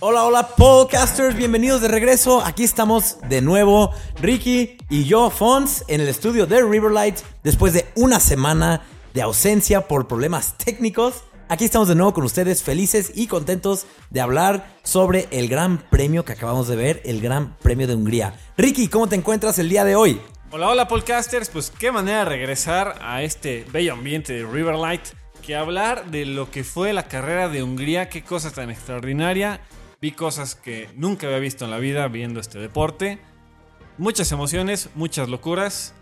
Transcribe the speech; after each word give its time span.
Hola, 0.00 0.22
hola, 0.22 0.46
podcasters, 0.46 1.34
bienvenidos 1.34 1.80
de 1.80 1.88
regreso. 1.88 2.40
Aquí 2.44 2.62
estamos 2.62 3.16
de 3.28 3.42
nuevo, 3.42 3.90
Ricky 4.20 4.78
y 4.88 5.02
yo, 5.06 5.28
Fons, 5.28 5.84
en 5.88 6.00
el 6.00 6.06
estudio 6.06 6.46
de 6.46 6.62
Riverlight, 6.62 7.18
después 7.42 7.72
de 7.72 7.84
una 7.96 8.20
semana 8.20 8.82
de 9.12 9.22
ausencia 9.22 9.88
por 9.88 10.06
problemas 10.06 10.56
técnicos. 10.56 11.24
Aquí 11.48 11.64
estamos 11.64 11.88
de 11.88 11.96
nuevo 11.96 12.14
con 12.14 12.22
ustedes, 12.22 12.62
felices 12.62 13.10
y 13.16 13.26
contentos 13.26 13.86
de 14.10 14.20
hablar 14.20 14.78
sobre 14.84 15.26
el 15.32 15.48
gran 15.48 15.78
premio 15.78 16.24
que 16.24 16.34
acabamos 16.34 16.68
de 16.68 16.76
ver, 16.76 17.02
el 17.04 17.20
Gran 17.20 17.56
Premio 17.56 17.88
de 17.88 17.96
Hungría. 17.96 18.38
Ricky, 18.56 18.86
¿cómo 18.86 19.08
te 19.08 19.16
encuentras 19.16 19.58
el 19.58 19.68
día 19.68 19.84
de 19.84 19.96
hoy? 19.96 20.20
Hola, 20.52 20.68
hola, 20.68 20.86
podcasters. 20.86 21.48
Pues 21.48 21.72
qué 21.76 21.90
manera 21.90 22.20
de 22.20 22.24
regresar 22.26 23.00
a 23.02 23.24
este 23.24 23.66
bello 23.72 23.94
ambiente 23.94 24.32
de 24.32 24.46
Riverlight 24.46 25.02
que 25.44 25.56
hablar 25.56 26.10
de 26.10 26.24
lo 26.24 26.50
que 26.52 26.62
fue 26.62 26.92
la 26.92 27.08
carrera 27.08 27.48
de 27.48 27.62
Hungría, 27.62 28.08
qué 28.08 28.22
cosa 28.22 28.52
tan 28.52 28.70
extraordinaria. 28.70 29.60
Vi 30.00 30.12
cosas 30.12 30.54
que 30.54 30.88
nunca 30.94 31.26
había 31.26 31.40
visto 31.40 31.64
en 31.64 31.72
la 31.72 31.78
vida 31.78 32.06
viendo 32.06 32.38
este 32.38 32.60
deporte. 32.60 33.18
Muchas 33.96 34.30
emociones, 34.30 34.90
muchas 34.94 35.28
locuras. 35.28 35.92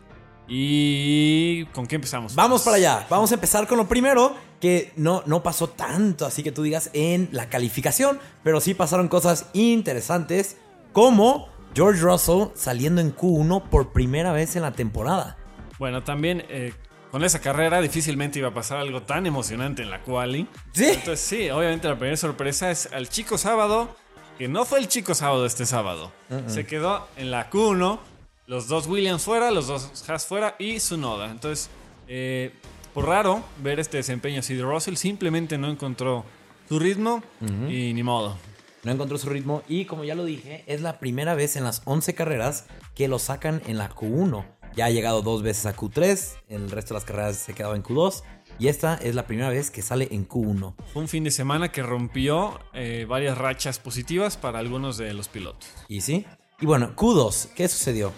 ¿Y 0.49 1.65
con 1.67 1.87
qué 1.87 1.95
empezamos? 1.95 2.35
Vamos 2.35 2.63
para 2.63 2.77
allá. 2.77 3.07
Vamos 3.09 3.31
a 3.31 3.35
empezar 3.37 3.67
con 3.67 3.79
lo 3.79 3.89
primero, 3.89 4.37
que 4.61 4.93
no, 4.97 5.23
no 5.25 5.43
pasó 5.43 5.71
tanto, 5.71 6.27
así 6.27 6.43
que 6.43 6.53
tú 6.53 6.63
digas, 6.63 6.91
en 6.93 7.31
la 7.33 7.49
calificación, 7.49 8.21
pero 8.45 8.61
sí 8.61 8.75
pasaron 8.75 9.09
cosas 9.09 9.49
interesantes, 9.55 10.59
como 10.93 11.49
George 11.75 12.03
Russell 12.03 12.49
saliendo 12.55 13.01
en 13.01 13.17
Q1 13.17 13.63
por 13.71 13.93
primera 13.93 14.33
vez 14.33 14.57
en 14.57 14.63
la 14.63 14.73
temporada. 14.73 15.39
Bueno, 15.79 16.05
también 16.05 16.45
eh, 16.51 16.75
con 17.17 17.25
esa 17.25 17.41
carrera 17.41 17.81
difícilmente 17.81 18.41
iba 18.41 18.49
a 18.49 18.53
pasar 18.53 18.77
algo 18.77 19.01
tan 19.01 19.25
emocionante 19.25 19.81
en 19.83 19.89
la 19.89 20.03
quali. 20.03 20.47
¿Sí? 20.73 20.85
Entonces 20.85 21.21
sí, 21.21 21.49
obviamente 21.49 21.89
la 21.89 21.95
primera 21.95 22.19
sorpresa 22.19 22.71
es 22.71 22.93
al 22.93 23.09
chico 23.09 23.39
sábado, 23.39 23.97
que 24.37 24.49
no 24.49 24.67
fue 24.67 24.81
el 24.81 24.89
chico 24.89 25.15
sábado 25.15 25.47
este 25.47 25.65
sábado. 25.65 26.13
Se 26.47 26.67
quedó 26.67 27.09
en 27.17 27.31
la 27.31 27.49
Q1, 27.49 28.01
los 28.47 28.69
dos 28.69 28.87
Williams 28.87 29.25
fuera, 29.25 29.51
los 29.51 29.67
dos 29.67 30.05
Haas 30.07 30.27
fuera 30.27 30.57
y 30.59 30.79
su 30.79 30.99
Noda. 30.99 31.31
Entonces, 31.31 31.71
eh, 32.07 32.53
por 32.93 33.07
raro 33.07 33.43
ver 33.63 33.81
este 33.81 33.97
desempeño 33.97 34.41
así 34.41 34.53
de 34.53 34.65
Russell, 34.65 34.97
simplemente 34.97 35.57
no 35.57 35.71
encontró 35.71 36.23
su 36.69 36.79
ritmo 36.79 37.23
y 37.67 37.95
ni 37.95 38.03
modo. 38.03 38.37
No 38.85 38.93
encontró 38.93 39.17
su 39.17 39.31
ritmo 39.31 39.63
y 39.69 39.87
como 39.87 40.05
ya 40.05 40.15
lo 40.15 40.27
dije, 40.27 40.65
es 40.67 40.83
la 40.83 40.99
primera 40.99 41.35
vez 41.35 41.57
en 41.57 41.65
las 41.65 41.81
11 41.87 42.15
carreras 42.15 42.67
que 42.95 43.09
lo 43.09 43.19
sacan 43.19 43.63
en 43.67 43.79
la 43.79 43.89
Q1. 43.89 44.45
Ya 44.75 44.87
ha 44.87 44.91
llegado 44.91 45.23
dos 45.23 45.43
veces 45.43 45.67
a 45.67 45.75
Q3, 45.75 46.39
el 46.49 46.71
resto 46.71 46.95
de 46.95 46.99
las 46.99 47.05
carreras 47.05 47.37
se 47.37 47.55
quedaba 47.55 47.77
en 47.77 47.83
Q2 47.83 48.23
y 48.59 48.69
esta 48.69 48.95
es 48.95 49.15
la 49.15 49.27
primera 49.27 49.49
vez 49.49 49.71
que 49.71 49.83
sale 49.83 50.09
en 50.11 50.29
Q1. 50.29 50.75
Fue 50.93 51.03
un 51.03 51.09
fin 51.09 51.25
de 51.25 51.31
semana 51.31 51.71
que 51.71 51.83
rompió 51.83 52.61
eh, 52.75 53.07
varias 53.09 53.39
rachas 53.39 53.79
positivas 53.79 54.37
para 54.37 54.59
algunos 54.59 54.97
de 54.97 55.13
los 55.15 55.29
pilotos. 55.29 55.69
¿Y 55.89 56.01
sí? 56.01 56.27
Y 56.61 56.67
bueno, 56.67 56.95
Q2, 56.97 57.49
¿qué 57.55 57.69
sucedió? 57.69 58.13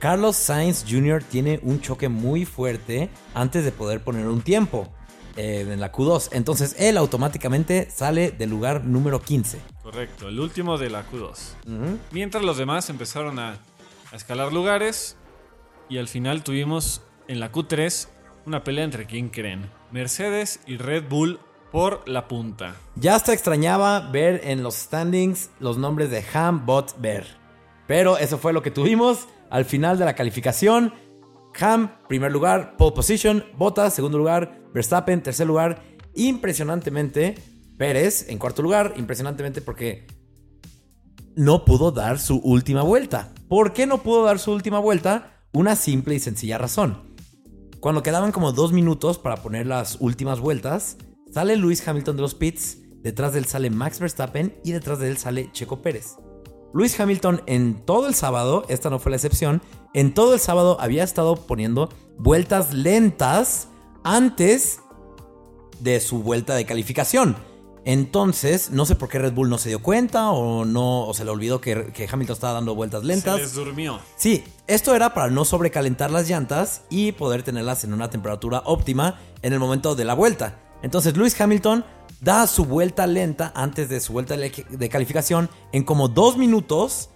Carlos 0.00 0.36
Sainz 0.36 0.84
Jr. 0.88 1.22
tiene 1.22 1.60
un 1.62 1.80
choque 1.80 2.08
muy 2.08 2.44
fuerte 2.44 3.10
antes 3.34 3.64
de 3.64 3.72
poder 3.72 4.02
poner 4.02 4.26
un 4.26 4.40
tiempo 4.40 4.88
eh, 5.36 5.66
en 5.70 5.80
la 5.80 5.92
Q2. 5.92 6.30
Entonces 6.32 6.74
él 6.78 6.96
automáticamente 6.96 7.90
sale 7.90 8.30
del 8.30 8.50
lugar 8.50 8.84
número 8.84 9.20
15. 9.20 9.58
Correcto, 9.82 10.28
el 10.28 10.40
último 10.40 10.78
de 10.78 10.90
la 10.90 11.06
Q2. 11.06 11.98
Mientras 12.12 12.42
los 12.42 12.56
demás 12.56 12.90
empezaron 12.90 13.38
a, 13.38 13.58
a 14.12 14.16
escalar 14.16 14.52
lugares 14.52 15.16
y 15.90 15.98
al 15.98 16.08
final 16.08 16.42
tuvimos 16.44 17.02
en 17.28 17.40
la 17.40 17.52
Q3 17.52 18.08
una 18.46 18.64
pelea 18.64 18.84
entre 18.84 19.06
quién 19.06 19.28
creen, 19.28 19.68
Mercedes 19.90 20.60
y 20.66 20.78
Red 20.78 21.08
Bull 21.10 21.40
por 21.70 22.08
la 22.08 22.28
punta. 22.28 22.76
Ya 22.94 23.14
hasta 23.16 23.32
extrañaba 23.32 24.00
ver 24.10 24.40
en 24.44 24.62
los 24.62 24.74
standings 24.74 25.50
los 25.58 25.76
nombres 25.76 26.10
de 26.10 26.24
Ham, 26.32 26.64
Bot, 26.64 26.98
Bear. 27.00 27.24
Pero 27.86 28.16
eso 28.18 28.38
fue 28.38 28.52
lo 28.52 28.62
que 28.62 28.70
tuvimos 28.70 29.28
al 29.50 29.64
final 29.64 29.98
de 29.98 30.04
la 30.04 30.14
calificación. 30.14 30.94
Ham, 31.60 31.90
primer 32.08 32.30
lugar, 32.30 32.76
pole 32.76 32.94
position. 32.94 33.44
Bottas, 33.56 33.94
segundo 33.94 34.16
lugar. 34.16 34.60
Verstappen, 34.72 35.22
tercer 35.22 35.46
lugar. 35.46 35.82
Impresionantemente, 36.14 37.34
Pérez 37.76 38.28
en 38.28 38.38
cuarto 38.38 38.62
lugar. 38.62 38.94
Impresionantemente 38.96 39.60
porque 39.60 40.06
no 41.34 41.64
pudo 41.64 41.90
dar 41.90 42.18
su 42.18 42.36
última 42.38 42.82
vuelta. 42.82 43.32
¿Por 43.48 43.72
qué 43.72 43.86
no 43.86 44.02
pudo 44.02 44.24
dar 44.24 44.38
su 44.38 44.52
última 44.52 44.78
vuelta? 44.78 45.39
Una 45.52 45.74
simple 45.74 46.14
y 46.14 46.20
sencilla 46.20 46.58
razón. 46.58 47.02
Cuando 47.80 48.04
quedaban 48.04 48.30
como 48.30 48.52
dos 48.52 48.72
minutos 48.72 49.18
para 49.18 49.42
poner 49.42 49.66
las 49.66 49.96
últimas 50.00 50.38
vueltas, 50.38 50.96
sale 51.32 51.56
Lewis 51.56 51.86
Hamilton 51.86 52.14
de 52.14 52.22
los 52.22 52.36
pits, 52.36 52.78
detrás 53.02 53.32
de 53.32 53.40
él 53.40 53.46
sale 53.46 53.68
Max 53.68 53.98
Verstappen 53.98 54.54
y 54.62 54.70
detrás 54.70 55.00
de 55.00 55.08
él 55.08 55.18
sale 55.18 55.50
Checo 55.50 55.82
Pérez. 55.82 56.18
Lewis 56.72 57.00
Hamilton 57.00 57.42
en 57.46 57.84
todo 57.84 58.06
el 58.06 58.14
sábado, 58.14 58.64
esta 58.68 58.90
no 58.90 59.00
fue 59.00 59.10
la 59.10 59.16
excepción, 59.16 59.60
en 59.92 60.14
todo 60.14 60.34
el 60.34 60.40
sábado 60.40 60.76
había 60.78 61.02
estado 61.02 61.34
poniendo 61.34 61.88
vueltas 62.16 62.72
lentas 62.72 63.66
antes 64.04 64.78
de 65.80 65.98
su 65.98 66.22
vuelta 66.22 66.54
de 66.54 66.64
calificación. 66.64 67.34
Entonces, 67.84 68.70
no 68.70 68.84
sé 68.84 68.94
por 68.94 69.08
qué 69.08 69.18
Red 69.18 69.32
Bull 69.32 69.48
no 69.48 69.58
se 69.58 69.70
dio 69.70 69.82
cuenta 69.82 70.30
o 70.30 70.64
no 70.64 71.06
o 71.06 71.14
se 71.14 71.24
le 71.24 71.30
olvidó 71.30 71.60
que, 71.60 71.92
que 71.92 72.08
Hamilton 72.10 72.34
estaba 72.34 72.52
dando 72.52 72.74
vueltas 72.74 73.04
lentas. 73.04 73.36
Se 73.36 73.42
les 73.42 73.54
durmió. 73.54 74.00
Sí, 74.16 74.44
esto 74.66 74.94
era 74.94 75.14
para 75.14 75.30
no 75.30 75.44
sobrecalentar 75.44 76.10
las 76.10 76.28
llantas 76.28 76.82
y 76.90 77.12
poder 77.12 77.42
tenerlas 77.42 77.84
en 77.84 77.94
una 77.94 78.10
temperatura 78.10 78.62
óptima 78.66 79.18
en 79.42 79.52
el 79.52 79.58
momento 79.58 79.94
de 79.94 80.04
la 80.04 80.14
vuelta. 80.14 80.58
Entonces 80.82 81.16
Lewis 81.16 81.40
Hamilton 81.40 81.84
da 82.20 82.46
su 82.46 82.66
vuelta 82.66 83.06
lenta 83.06 83.52
antes 83.54 83.88
de 83.88 84.00
su 84.00 84.12
vuelta 84.12 84.36
de 84.36 84.50
de 84.68 84.88
calificación 84.88 85.48
en 85.72 85.84
como 85.84 86.08
dos 86.08 86.36
minutos. 86.36 87.08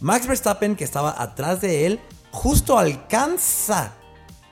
Max 0.00 0.26
Verstappen, 0.26 0.76
que 0.76 0.84
estaba 0.84 1.20
atrás 1.20 1.60
de 1.60 1.86
él, 1.86 2.00
justo 2.30 2.78
alcanza 2.78 3.94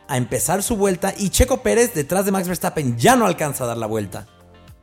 a 0.09 0.16
empezar 0.16 0.62
su 0.62 0.76
vuelta 0.76 1.12
y 1.16 1.31
Checo 1.31 1.62
Pérez 1.62 1.94
detrás 1.94 2.25
de 2.25 2.32
Max 2.32 2.47
Verstappen 2.47 2.97
ya 2.97 3.16
no 3.16 3.26
alcanza 3.26 3.65
a 3.65 3.66
dar 3.69 3.76
la 3.76 3.87
vuelta. 3.87 4.26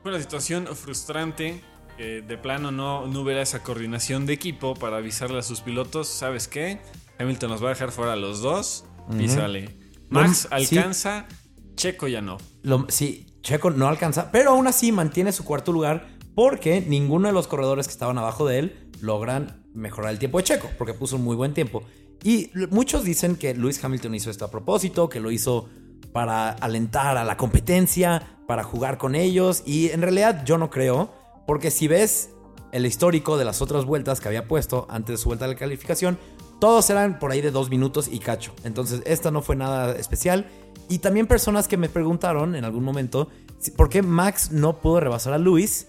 Fue 0.04 0.12
una 0.12 0.22
situación 0.22 0.68
frustrante. 0.76 1.62
que 1.98 2.22
de 2.22 2.38
plano 2.38 2.72
no, 2.72 3.08
no 3.08 3.22
hubiera 3.22 3.42
esa 3.42 3.62
coordinación 3.64 4.26
de 4.26 4.34
equipo 4.34 4.74
para 4.74 4.98
avisarle 4.98 5.38
a 5.40 5.44
sus 5.44 5.62
pilotos, 5.62 6.08
¿sabes 6.08 6.48
qué? 6.48 6.80
Hamilton 7.20 7.52
nos 7.52 7.62
va 7.64 7.68
a 7.68 7.70
dejar 7.70 7.92
fuera 7.92 8.14
a 8.14 8.16
los 8.16 8.42
dos 8.42 8.86
y 9.20 9.30
sale. 9.30 9.78
Max 10.10 10.40
sí. 10.42 10.48
alcanza, 10.52 11.28
Checo 11.76 12.08
ya 12.08 12.22
no. 12.22 12.38
Lo- 12.64 12.88
sí, 12.90 13.28
Checo 13.42 13.70
no 13.72 13.88
alcanza, 13.88 14.32
pero 14.32 14.52
aún 14.52 14.66
así 14.68 14.92
mantiene 14.92 15.32
su 15.32 15.44
cuarto 15.46 15.72
lugar 15.72 16.08
porque 16.36 16.82
ninguno 16.82 17.28
de 17.28 17.34
los 17.34 17.48
corredores 17.48 17.86
que 17.88 17.92
estaban 17.94 18.18
abajo 18.18 18.48
de 18.48 18.58
él 18.60 18.90
logran 19.02 19.64
mejorar 19.76 20.12
el 20.12 20.20
tiempo 20.20 20.40
de 20.40 20.46
Checo, 20.46 20.70
porque 20.80 20.94
puso 20.96 21.16
un 21.18 21.24
muy 21.24 21.36
buen 21.36 21.54
tiempo. 21.54 21.84
Y 22.24 22.50
muchos 22.72 23.04
dicen 23.04 23.36
que 23.36 23.54
Lewis 23.54 23.84
Hamilton 23.84 24.16
hizo 24.16 24.32
esto 24.32 24.46
a 24.46 24.50
propósito, 24.52 25.10
que 25.10 25.20
lo 25.20 25.30
hizo 25.30 25.70
para 26.12 26.50
alentar 26.50 27.18
a 27.18 27.24
la 27.24 27.38
competencia, 27.38 28.38
para 28.48 28.64
jugar 28.64 28.98
con 28.98 29.16
ellos, 29.16 29.64
y 29.66 29.90
en 29.90 30.02
realidad 30.02 30.44
yo 30.46 30.58
no 30.58 30.70
creo, 30.70 31.14
porque 31.48 31.72
si 31.72 31.88
ves 31.88 32.30
el 32.72 32.86
histórico 32.86 33.38
de 33.38 33.46
las 33.46 33.62
otras 33.62 33.86
vueltas 33.86 34.20
que 34.20 34.28
había 34.28 34.48
puesto 34.48 34.88
antes 34.90 35.14
de 35.14 35.18
su 35.18 35.30
vuelta 35.30 35.46
de 35.46 35.54
la 35.54 35.60
calificación, 35.60 36.18
todos 36.60 36.90
eran 36.90 37.20
por 37.20 37.32
ahí 37.32 37.42
de 37.42 37.52
dos 37.52 37.70
minutos 37.70 38.08
y 38.12 38.20
cacho. 38.20 38.54
Entonces, 38.64 39.02
esta 39.06 39.32
no 39.32 39.42
fue 39.42 39.56
nada 39.56 39.96
especial. 39.96 40.48
Y 40.90 41.00
también 41.00 41.28
personas 41.28 41.68
que 41.68 41.78
me 41.78 41.90
preguntaron 41.90 42.56
en 42.56 42.66
algún 42.66 42.84
momento 42.84 43.28
por 43.76 43.90
qué 43.90 44.02
Max 44.02 44.52
no 44.52 44.80
pudo 44.80 45.00
rebasar 45.00 45.34
a 45.34 45.38
Luis. 45.38 45.88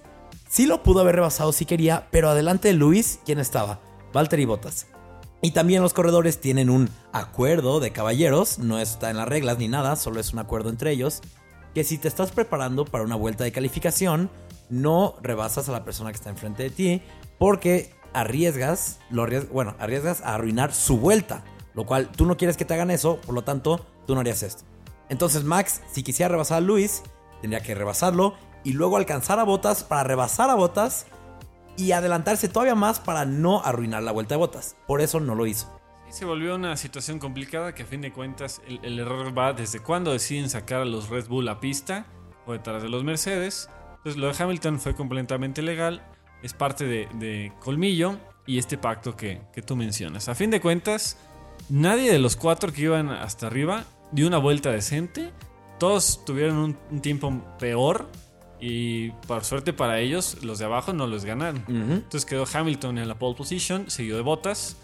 Sí 0.49 0.67
lo 0.67 0.83
pudo 0.83 1.01
haber 1.01 1.17
rebasado 1.17 1.53
si 1.53 1.65
quería, 1.65 2.09
pero 2.11 2.29
adelante 2.29 2.69
de 2.69 2.75
Luis, 2.75 3.21
¿quién 3.25 3.39
estaba? 3.39 3.81
Valtteri 4.13 4.45
Bottas. 4.45 4.87
Y 5.45 5.51
también 5.51 5.83
los 5.83 5.93
corredores 5.93 6.41
tienen 6.41 6.71
un 6.71 6.89
acuerdo 7.13 7.79
de 7.79 7.91
caballeros, 7.91 8.59
no 8.59 8.79
está 8.79 9.11
en 9.11 9.19
las 9.19 9.29
reglas 9.29 9.59
ni 9.59 9.69
nada, 9.69 9.95
solo 9.95 10.19
es 10.19 10.33
un 10.33 10.39
acuerdo 10.39 10.71
entre 10.71 10.91
ellos, 10.91 11.21
que 11.75 11.85
si 11.85 11.99
te 11.99 12.09
estás 12.09 12.33
preparando 12.33 12.87
para 12.87 13.05
una 13.05 13.15
vuelta 13.15 13.45
de 13.45 13.53
calificación, 13.53 14.31
no 14.71 15.17
rebasas 15.21 15.69
a 15.69 15.73
la 15.73 15.85
persona 15.85 16.11
que 16.13 16.17
está 16.17 16.31
enfrente 16.31 16.63
de 16.63 16.71
ti, 16.71 17.03
porque 17.39 17.93
arriesgas, 18.15 19.01
bueno, 19.53 19.77
arriesgas 19.79 20.23
a 20.23 20.35
arruinar 20.35 20.73
su 20.73 20.97
vuelta, 20.97 21.45
lo 21.75 21.85
cual 21.85 22.09
tú 22.09 22.25
no 22.25 22.39
quieres 22.39 22.57
que 22.57 22.65
te 22.65 22.73
hagan 22.73 22.91
eso, 22.91 23.21
por 23.21 23.35
lo 23.35 23.45
tanto, 23.45 23.85
tú 24.07 24.15
no 24.15 24.21
harías 24.21 24.43
esto. 24.43 24.63
Entonces 25.11 25.45
Max, 25.45 25.83
si 25.93 26.03
quisiera 26.03 26.31
rebasar 26.31 26.57
a 26.57 26.61
Luis, 26.63 27.03
tendría 27.43 27.63
que 27.63 27.75
rebasarlo 27.75 28.33
y 28.65 28.73
luego 28.73 28.97
alcanzar 28.97 29.39
a 29.39 29.45
Botas 29.45 29.85
para 29.85 30.05
rebasar 30.05 30.49
a 30.49 30.55
Botas 30.55 31.05
y 31.77 31.93
adelantarse 31.93 32.49
todavía 32.49 32.75
más 32.75 33.01
para 33.01 33.25
no 33.25 33.63
arruinar 33.65 34.03
la 34.03 34.13
vuelta 34.13 34.35
de 34.35 34.39
Botas. 34.39 34.77
Por 34.87 35.01
eso 35.01 35.21
no 35.21 35.35
lo 35.35 35.47
hizo. 35.47 35.81
Se 36.09 36.25
volvió 36.25 36.55
una 36.55 36.77
situación 36.77 37.19
complicada 37.19 37.75
que 37.75 37.83
a 37.83 37.87
fin 37.87 38.01
de 38.01 38.13
cuentas 38.13 38.63
el, 38.69 39.01
error 39.01 39.37
va 39.37 39.53
desde 39.53 39.81
cuando 39.81 40.13
deciden 40.13 40.49
sacar 40.49 40.83
a 40.83 40.85
los 40.85 41.09
Red 41.09 41.27
Bull 41.27 41.49
a 41.49 41.59
pista 41.59 42.07
o 42.47 42.53
detrás 42.53 42.83
de 42.83 42.89
los 42.89 43.03
Mercedes. 43.03 43.69
Entonces 43.97 44.17
lo 44.17 44.29
de 44.29 44.35
Hamilton 44.39 44.79
fue 44.79 44.95
completamente 44.95 45.61
legal, 45.63 46.07
es 46.43 46.53
parte 46.53 46.85
de, 46.85 47.53
Colmillo 47.59 48.17
y 48.47 48.59
este 48.59 48.79
pacto 48.79 49.17
que, 49.17 49.41
que 49.53 49.63
tú 49.63 49.75
mencionas. 49.75 50.29
A 50.29 50.35
fin 50.35 50.51
de 50.51 50.61
cuentas, 50.61 51.17
nadie 51.69 52.13
de 52.13 52.19
los 52.19 52.37
cuatro 52.37 52.73
que 52.73 52.83
iban 52.83 53.09
hasta 53.09 53.49
arriba 53.49 53.85
dio 54.13 54.29
una 54.29 54.39
vuelta 54.39 54.71
decente. 54.71 55.33
Todos 55.81 56.25
tuvieron 56.25 56.77
un 56.91 57.01
tiempo 57.01 57.43
peor 57.59 58.09
Y 58.67 59.11
por 59.27 59.45
suerte 59.45 59.75
para 59.75 60.01
ellos, 60.01 60.43
los 60.43 60.59
de 60.59 60.65
abajo 60.65 60.95
no 60.95 61.07
los 61.07 61.27
ganaron. 61.27 61.63
Entonces 61.69 62.25
quedó 62.25 62.47
Hamilton 62.51 62.97
en 62.97 63.09
la 63.09 63.19
pole 63.19 63.37
position, 63.37 63.91
seguido 63.91 64.17
de 64.17 64.23
Bottas, 64.23 64.79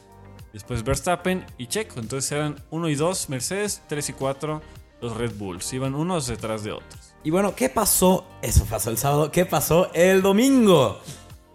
después 0.52 0.84
Verstappen 0.84 1.46
y 1.56 1.66
Checo. 1.66 1.98
Entonces 1.98 2.30
eran 2.30 2.56
1 2.68 2.88
y 2.90 2.94
2 2.94 3.30
Mercedes, 3.30 3.82
3 3.88 4.10
y 4.10 4.12
4 4.12 4.62
los 5.00 5.16
Red 5.16 5.32
Bulls. 5.38 5.72
Iban 5.72 5.94
unos 5.94 6.26
detrás 6.26 6.62
de 6.62 6.72
otros. 6.72 7.14
Y 7.24 7.30
bueno, 7.30 7.54
¿qué 7.54 7.70
pasó? 7.70 8.26
Eso 8.42 8.66
pasó 8.66 8.90
el 8.90 8.98
sábado. 8.98 9.32
¿Qué 9.32 9.46
pasó 9.46 9.90
el 9.94 10.20
domingo? 10.20 11.00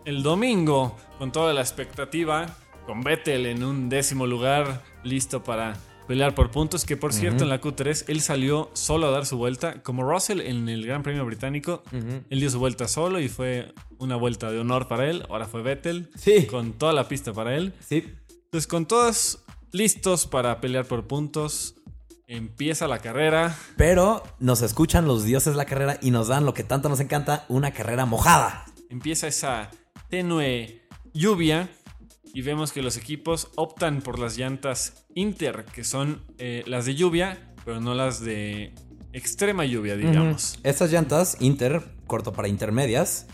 El 0.03 0.23
domingo, 0.23 0.97
con 1.19 1.31
toda 1.31 1.53
la 1.53 1.61
expectativa, 1.61 2.57
con 2.87 3.03
Vettel 3.03 3.45
en 3.45 3.63
un 3.63 3.87
décimo 3.87 4.25
lugar, 4.25 4.81
listo 5.03 5.43
para 5.43 5.77
pelear 6.07 6.35
por 6.35 6.51
puntos, 6.51 6.85
que 6.85 6.97
por 6.97 7.13
cierto 7.13 7.43
en 7.43 7.49
la 7.49 7.59
Q3 7.61 8.05
él 8.07 8.21
salió 8.21 8.69
solo 8.73 9.07
a 9.07 9.11
dar 9.11 9.25
su 9.25 9.37
vuelta, 9.37 9.81
como 9.83 10.03
Russell 10.03 10.41
en 10.41 10.69
el 10.69 10.85
Gran 10.85 11.03
Premio 11.03 11.25
Británico, 11.25 11.83
él 12.29 12.39
dio 12.39 12.49
su 12.49 12.59
vuelta 12.59 12.87
solo 12.87 13.19
y 13.19 13.29
fue 13.29 13.73
una 13.97 14.15
vuelta 14.15 14.51
de 14.51 14.59
honor 14.59 14.87
para 14.87 15.09
él, 15.09 15.25
ahora 15.29 15.45
fue 15.47 15.61
Vettel, 15.61 16.09
Sí. 16.17 16.45
con 16.45 16.73
toda 16.73 16.93
la 16.93 17.07
pista 17.07 17.33
para 17.33 17.55
él. 17.55 17.73
Sí. 17.79 18.13
Entonces 18.45 18.67
con 18.67 18.85
todos 18.85 19.39
listos 19.71 20.27
para 20.27 20.61
pelear 20.61 20.85
por 20.85 21.07
puntos, 21.07 21.75
empieza 22.27 22.87
la 22.87 22.99
carrera. 22.99 23.57
Pero 23.77 24.23
nos 24.39 24.61
escuchan 24.61 25.05
los 25.07 25.23
dioses 25.23 25.55
la 25.55 25.65
carrera 25.65 25.97
y 26.01 26.11
nos 26.11 26.27
dan 26.27 26.45
lo 26.45 26.53
que 26.53 26.63
tanto 26.63 26.89
nos 26.89 26.99
encanta, 26.99 27.45
una 27.49 27.71
carrera 27.71 28.05
mojada. 28.05 28.65
empieza 28.89 29.27
esa 29.27 29.71
tenue 30.09 30.81
lluvia 31.13 31.69
y 32.35 32.41
vemos 32.41 32.73
que 32.73 32.81
los 32.81 32.97
equipos 32.97 33.47
optan 33.55 34.01
por 34.01 34.19
las 34.19 34.37
llantas 34.37 35.05
Inter, 35.13 35.63
que 35.73 35.85
son 35.85 36.21
eh, 36.37 36.63
las 36.67 36.85
de 36.85 36.93
lluvia, 36.93 37.55
pero 37.63 37.79
no 37.79 37.93
las 37.93 38.19
de 38.19 38.75
extrema 39.13 39.63
lluvia, 39.63 39.95
digamos. 39.95 40.59
Estas 40.63 40.91
llantas, 40.91 41.37
Inter, 41.39 41.81
corto 42.07 42.33
para 42.33 42.49
intermedias. 42.49 43.27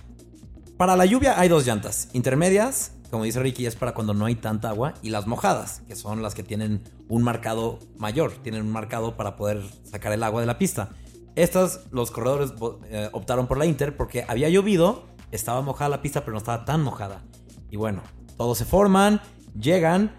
Para 0.77 0.95
la 0.95 1.05
lluvia 1.05 1.39
hay 1.39 1.49
dos 1.49 1.65
llantas. 1.65 2.09
Intermedias, 2.13 2.91
como 3.09 3.23
dice 3.23 3.39
Ricky, 3.39 3.65
es 3.65 3.75
para 3.75 3.95
cuando 3.95 4.13
no 4.13 4.27
hay 4.27 4.35
tanta 4.35 4.69
agua. 4.69 4.93
Y 5.01 5.09
las 5.09 5.25
mojadas, 5.25 5.81
que 5.87 5.95
son 5.95 6.21
las 6.21 6.35
que 6.35 6.43
tienen 6.43 6.83
un 7.09 7.23
marcado 7.23 7.79
mayor. 7.97 8.33
Tienen 8.43 8.61
un 8.61 8.71
marcado 8.71 9.17
para 9.17 9.35
poder 9.35 9.63
sacar 9.83 10.13
el 10.13 10.21
agua 10.21 10.41
de 10.41 10.47
la 10.47 10.59
pista. 10.59 10.91
Estas, 11.35 11.87
los 11.89 12.11
corredores 12.11 12.53
eh, 12.91 13.09
optaron 13.13 13.47
por 13.47 13.57
la 13.57 13.65
Inter 13.65 13.97
porque 13.97 14.25
había 14.27 14.47
llovido, 14.49 15.07
estaba 15.31 15.63
mojada 15.63 15.89
la 15.89 16.03
pista, 16.03 16.19
pero 16.21 16.33
no 16.33 16.37
estaba 16.37 16.65
tan 16.65 16.83
mojada. 16.83 17.23
Y 17.71 17.77
bueno, 17.77 18.03
todos 18.41 18.57
se 18.57 18.65
forman, 18.65 19.21
llegan, 19.53 20.15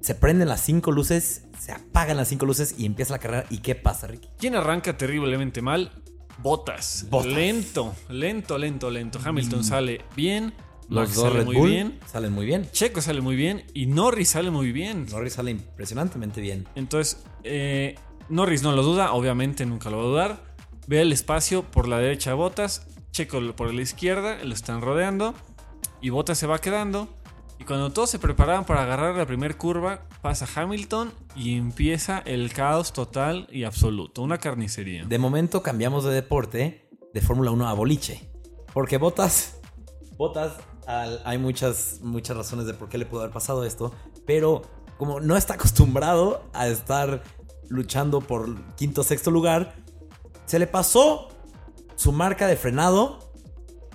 se 0.00 0.16
prenden 0.16 0.48
las 0.48 0.60
cinco 0.62 0.90
luces, 0.90 1.44
se 1.60 1.70
apagan 1.70 2.16
las 2.16 2.26
cinco 2.26 2.44
luces 2.44 2.74
y 2.76 2.86
empieza 2.86 3.12
la 3.12 3.20
carrera. 3.20 3.46
¿Y 3.50 3.58
qué 3.58 3.76
pasa, 3.76 4.08
Ricky? 4.08 4.28
¿Quién 4.36 4.56
arranca 4.56 4.96
terriblemente 4.96 5.62
mal? 5.62 5.92
Botas. 6.42 7.06
Bottas. 7.08 7.32
Mm. 7.32 7.36
Lento, 7.36 7.94
lento, 8.08 8.58
lento, 8.58 8.90
lento. 8.90 9.20
Hamilton 9.24 9.62
sale 9.62 10.00
bien. 10.16 10.54
Los 10.88 11.10
Max 11.10 11.14
dos 11.14 11.24
sale 11.26 11.36
Red 11.36 11.44
muy 11.44 11.56
Bull 11.56 11.70
bien. 11.70 12.00
salen 12.04 12.32
muy 12.32 12.46
bien. 12.46 12.68
Checo 12.72 13.00
sale 13.00 13.20
muy 13.20 13.36
bien. 13.36 13.62
Y 13.74 13.86
Norris 13.86 14.30
sale 14.30 14.50
muy 14.50 14.72
bien. 14.72 15.06
Norris 15.08 15.34
sale 15.34 15.52
impresionantemente 15.52 16.40
bien. 16.40 16.66
Entonces, 16.74 17.22
eh, 17.44 17.94
Norris 18.28 18.64
no 18.64 18.72
lo 18.72 18.82
duda, 18.82 19.12
obviamente 19.12 19.64
nunca 19.66 19.88
lo 19.88 19.98
va 19.98 20.02
a 20.02 20.06
dudar. 20.06 20.44
Ve 20.88 21.00
el 21.00 21.12
espacio 21.12 21.62
por 21.62 21.86
la 21.86 21.98
derecha 21.98 22.30
de 22.30 22.36
Botas, 22.36 22.88
Checo 23.12 23.40
por 23.54 23.72
la 23.72 23.82
izquierda, 23.82 24.42
lo 24.42 24.52
están 24.52 24.80
rodeando 24.80 25.36
y 26.04 26.10
Botas 26.10 26.36
se 26.36 26.46
va 26.46 26.58
quedando. 26.58 27.08
Y 27.58 27.64
cuando 27.64 27.90
todos 27.90 28.10
se 28.10 28.18
preparaban 28.18 28.66
para 28.66 28.82
agarrar 28.82 29.16
la 29.16 29.24
primera 29.24 29.56
curva, 29.56 30.02
pasa 30.20 30.46
Hamilton 30.54 31.10
y 31.34 31.56
empieza 31.56 32.18
el 32.26 32.52
caos 32.52 32.92
total 32.92 33.48
y 33.50 33.64
absoluto, 33.64 34.20
una 34.20 34.36
carnicería. 34.36 35.06
De 35.06 35.18
momento 35.18 35.62
cambiamos 35.62 36.04
de 36.04 36.12
deporte 36.12 36.90
de 37.14 37.20
Fórmula 37.22 37.52
1 37.52 37.66
a 37.66 37.72
boliche. 37.72 38.28
Porque 38.74 38.98
Botas, 38.98 39.60
Botas, 40.18 40.52
hay 40.86 41.38
muchas, 41.38 42.00
muchas 42.02 42.36
razones 42.36 42.66
de 42.66 42.74
por 42.74 42.90
qué 42.90 42.98
le 42.98 43.06
pudo 43.06 43.22
haber 43.22 43.32
pasado 43.32 43.64
esto. 43.64 43.94
Pero 44.26 44.60
como 44.98 45.20
no 45.20 45.38
está 45.38 45.54
acostumbrado 45.54 46.44
a 46.52 46.68
estar 46.68 47.22
luchando 47.70 48.20
por 48.20 48.62
quinto 48.74 49.04
sexto 49.04 49.30
lugar, 49.30 49.74
se 50.44 50.58
le 50.58 50.66
pasó 50.66 51.30
su 51.96 52.12
marca 52.12 52.46
de 52.46 52.56
frenado. 52.56 53.20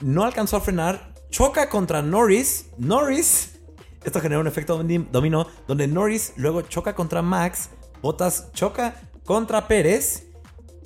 No 0.01 0.23
alcanzó 0.23 0.57
a 0.57 0.61
frenar. 0.61 1.08
Choca 1.29 1.69
contra 1.69 2.01
Norris. 2.01 2.67
Norris. 2.77 3.59
Esto 4.03 4.19
genera 4.21 4.39
un 4.41 4.47
efecto 4.47 4.81
domi- 4.81 5.07
dominó 5.11 5.47
donde 5.67 5.87
Norris 5.87 6.33
luego 6.37 6.61
choca 6.61 6.95
contra 6.95 7.21
Max. 7.21 7.69
Bottas 8.01 8.51
choca 8.53 8.95
contra 9.25 9.67
Pérez. 9.67 10.25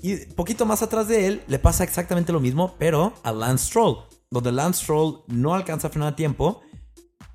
Y 0.01 0.17
poquito 0.33 0.65
más 0.65 0.81
atrás 0.81 1.07
de 1.07 1.27
él 1.27 1.43
le 1.47 1.59
pasa 1.59 1.83
exactamente 1.85 2.33
lo 2.33 2.41
mismo, 2.41 2.75
pero 2.77 3.13
a 3.23 3.31
Lance 3.31 3.67
Stroll. 3.67 3.99
Donde 4.29 4.51
Lance 4.51 4.81
Stroll 4.83 5.23
no 5.27 5.53
alcanza 5.53 5.87
a 5.87 5.91
frenar 5.91 6.13
a 6.13 6.15
tiempo. 6.15 6.61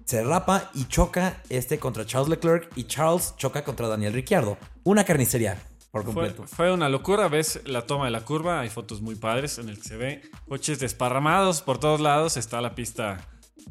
Se 0.05 0.22
rapa 0.22 0.70
y 0.75 0.84
choca 0.87 1.43
este 1.49 1.78
contra 1.78 2.05
Charles 2.05 2.28
Leclerc. 2.28 2.70
Y 2.76 2.84
Charles 2.84 3.34
choca 3.37 3.64
contra 3.64 3.88
Daniel 3.88 4.12
Ricciardo. 4.12 4.58
Una 4.84 5.05
carnicería 5.05 5.62
por 5.90 6.05
Fue, 6.05 6.12
completo. 6.12 6.46
fue 6.46 6.73
una 6.73 6.88
locura, 6.88 7.29
ves 7.29 7.61
la 7.64 7.87
toma 7.87 8.06
de 8.06 8.11
la 8.11 8.25
curva, 8.25 8.61
hay 8.61 8.69
fotos 8.69 9.00
muy 9.00 9.14
padres 9.14 9.58
en 9.58 9.69
el 9.69 9.79
que 9.79 9.85
se 9.85 9.96
ve 9.96 10.23
coches 10.46 10.79
desparramados 10.81 11.62
por 11.62 11.79
todos 11.79 12.00
lados, 12.00 12.37
está 12.37 12.61
la 12.61 12.75
pista 12.75 13.26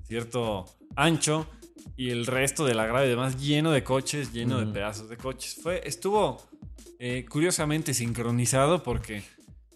cierto 0.08 0.66
ancho 0.96 1.48
y 1.96 2.10
el 2.10 2.26
resto 2.26 2.66
de 2.66 2.74
la 2.74 2.86
grava 2.86 3.06
y 3.06 3.10
demás 3.10 3.42
lleno 3.42 3.72
de 3.72 3.84
coches, 3.84 4.32
lleno 4.34 4.60
de 4.60 4.68
pedazos 4.68 5.10
de 5.10 5.18
coches. 5.18 5.60
Fue, 5.62 5.82
estuvo 5.86 6.42
eh, 7.00 7.26
curiosamente 7.30 7.94
sincronizado 7.94 8.84
porque 8.84 9.24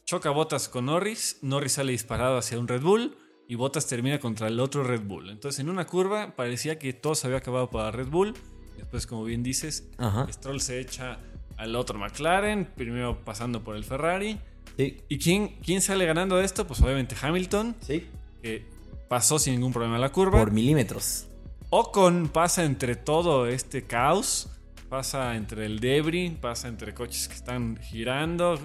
choca 0.06 0.30
Botas 0.30 0.68
con 0.68 0.88
Norris, 0.88 1.38
Norris 1.42 1.74
sale 1.74 1.92
disparado 1.92 2.38
hacia 2.38 2.60
un 2.60 2.68
Red 2.68 2.82
Bull 2.82 3.18
y 3.48 3.56
Botas 3.56 3.88
termina 3.88 4.20
contra 4.20 4.48
el 4.48 4.60
otro 4.60 4.84
Red 4.84 5.02
Bull. 5.02 5.30
Entonces 5.30 5.60
en 5.60 5.70
una 5.70 5.86
curva 5.86 6.36
parecía 6.36 6.80
que 6.80 6.94
todo 6.94 7.16
se 7.16 7.28
había 7.28 7.40
acabado 7.40 7.70
para 7.70 7.92
Red 7.92 8.08
Bull, 8.08 8.34
después 8.78 9.06
como 9.08 9.24
bien 9.24 9.44
dices. 9.44 9.90
Stroll 10.32 10.62
se 10.62 10.80
echa 10.80 11.20
al 11.62 11.76
otro 11.76 12.00
McLaren, 12.00 12.66
primero 12.66 13.24
pasando 13.24 13.64
por 13.64 13.76
el 13.76 13.84
Ferrari. 13.84 14.40
Sí. 14.78 14.98
¿Y 15.10 15.18
quién, 15.20 15.58
quién 15.64 15.82
sale 15.82 16.06
ganando 16.06 16.38
de 16.38 16.46
esto? 16.46 16.66
Pues 16.66 16.82
obviamente 16.82 17.16
Hamilton, 17.22 17.76
Sí. 17.82 18.08
que 18.42 18.66
pasó 19.08 19.38
sin 19.38 19.54
ningún 19.54 19.72
problema 19.74 20.00
la 20.00 20.12
curva. 20.12 20.40
Por 20.40 20.52
milímetros. 20.52 21.28
Ocon 21.70 22.30
pasa 22.30 22.64
entre 22.66 22.96
todo 22.96 23.48
este 23.48 23.84
caos, 23.86 24.50
pasa 24.90 25.36
entre 25.36 25.66
el 25.66 25.80
debris, 25.80 26.32
pasa 26.42 26.68
entre 26.68 26.94
coches 26.94 27.28
que 27.28 27.36
están 27.36 27.78
girando. 27.78 28.60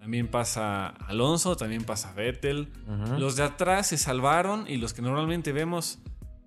También 0.00 0.26
pasa 0.28 0.88
Alonso, 0.88 1.56
también 1.56 1.84
pasa 1.84 2.12
Vettel. 2.12 2.68
Los 3.18 3.36
de 3.36 3.44
atrás 3.44 3.88
se 3.88 3.98
salvaron 3.98 4.64
y 4.68 4.76
los 4.78 4.92
que 4.94 5.02
normalmente 5.02 5.52
vemos 5.52 5.98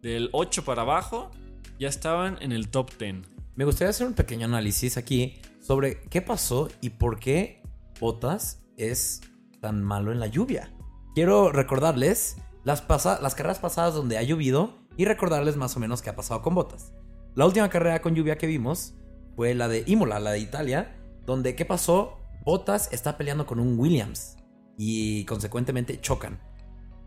del 0.01 0.29
8 0.33 0.65
para 0.65 0.81
abajo 0.81 1.31
ya 1.79 1.87
estaban 1.87 2.37
en 2.41 2.51
el 2.51 2.67
top 2.69 2.91
10. 2.99 3.15
Me 3.55 3.63
gustaría 3.63 3.91
hacer 3.91 4.07
un 4.07 4.13
pequeño 4.13 4.45
análisis 4.45 4.97
aquí 4.97 5.35
sobre 5.65 6.01
qué 6.09 6.21
pasó 6.21 6.69
y 6.79 6.91
por 6.91 7.19
qué 7.19 7.63
Bottas 7.99 8.63
es 8.77 9.21
tan 9.61 9.81
malo 9.83 10.11
en 10.11 10.19
la 10.19 10.27
lluvia. 10.27 10.71
Quiero 11.15 11.51
recordarles 11.51 12.37
las, 12.63 12.83
las 12.87 13.35
carreras 13.35 13.59
pasadas 13.59 13.95
donde 13.95 14.17
ha 14.17 14.23
llovido 14.23 14.75
y 14.95 15.05
recordarles 15.05 15.57
más 15.57 15.75
o 15.75 15.79
menos 15.79 16.03
qué 16.03 16.11
ha 16.11 16.15
pasado 16.15 16.43
con 16.43 16.53
Bottas. 16.53 16.93
La 17.33 17.45
última 17.45 17.69
carrera 17.69 18.01
con 18.01 18.13
lluvia 18.13 18.37
que 18.37 18.45
vimos 18.45 18.93
fue 19.35 19.55
la 19.55 19.67
de 19.67 19.83
Imola, 19.87 20.19
la 20.19 20.31
de 20.31 20.39
Italia, 20.39 20.95
donde 21.25 21.55
¿qué 21.55 21.65
pasó? 21.65 22.19
Bottas 22.43 22.89
está 22.91 23.17
peleando 23.17 23.47
con 23.47 23.59
un 23.59 23.79
Williams 23.79 24.37
y 24.77 25.25
consecuentemente 25.25 25.99
chocan. 25.99 26.39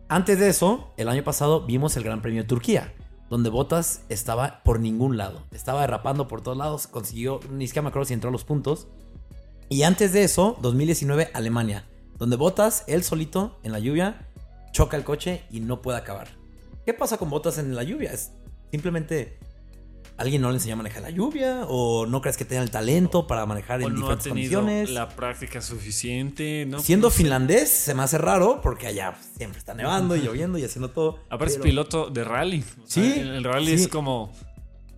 Antes 0.09 0.41
de 0.41 0.49
eso, 0.49 0.95
el 0.97 1.09
año 1.09 1.23
pasado 1.23 1.65
vimos 1.65 1.97
el 1.97 2.03
Gran 2.03 2.23
Premio 2.23 2.43
de 2.43 2.49
Turquía, 2.49 2.93
donde 3.31 3.51
Bottas 3.51 4.03
estaba 4.09 4.63
por 4.65 4.81
ningún 4.81 5.17
lado. 5.17 5.43
Estaba 5.53 5.83
derrapando 5.83 6.29
por 6.29 6.41
todos 6.41 6.57
lados, 6.57 6.87
consiguió, 6.87 7.41
ni 7.51 7.67
siquiera 7.67 7.83
me 7.83 7.89
acuerdo 7.89 8.13
entró 8.13 8.29
a 8.29 8.33
los 8.33 8.45
puntos. 8.45 8.87
Y 9.69 9.83
antes 9.83 10.13
de 10.13 10.25
eso, 10.25 10.57
2019, 10.63 11.31
Alemania, 11.35 11.85
donde 12.17 12.37
Bottas, 12.37 12.85
él 12.87 13.05
solito, 13.05 13.59
en 13.63 13.73
la 13.73 13.79
lluvia, 13.79 14.29
choca 14.73 14.97
el 14.97 15.05
coche 15.05 15.43
y 15.51 15.61
no 15.61 15.83
puede 15.83 15.99
acabar. 15.99 16.29
¿Qué 16.87 16.95
pasa 16.95 17.19
con 17.19 17.31
Bottas 17.31 17.59
en 17.59 17.75
la 17.75 17.83
lluvia? 17.83 18.13
Es 18.13 18.33
simplemente... 18.71 19.39
¿Alguien 20.19 20.43
no 20.43 20.49
le 20.51 20.57
enseñó 20.57 20.75
a 20.75 20.77
manejar 20.79 21.03
la 21.03 21.11
lluvia? 21.11 21.61
¿O 21.69 22.05
no 22.05 22.21
crees 22.21 22.37
que 22.37 22.45
tenga 22.45 22.61
el 22.63 22.71
talento 22.71 23.27
para 23.29 23.47
manejar 23.47 23.81
O 23.83 23.87
en 23.87 23.95
no 23.95 23.99
ha 24.01 24.17
diferentes 24.17 24.25
tenido 24.33 24.61
condiciones? 24.61 24.91
la 24.91 25.09
práctica 25.11 25.61
suficiente, 25.63 26.67
¿no? 26.67 26.81
Siendo 26.81 27.11
finlandés, 27.11 27.71
se 27.71 27.95
me 27.95 28.03
hace 28.03 28.19
raro 28.19 28.61
porque 28.63 28.89
allá 28.89 29.15
siempre 29.37 29.59
está 29.59 29.75
nevando 29.75 30.17
y 30.17 30.21
lloviendo 30.21 30.59
y 30.59 30.65
haciendo 30.65 30.91
todo. 30.91 31.21
Aparte 31.31 31.47
es 31.47 31.53
pero- 31.55 31.63
piloto 31.65 32.11
de 32.11 32.25
rally. 32.25 32.65
O 32.83 32.87
sea, 32.87 33.03
Sí, 33.05 33.21
El, 33.21 33.45
rally 33.45 33.77
sí. 33.79 33.85
es 33.85 33.89
como. 33.89 34.33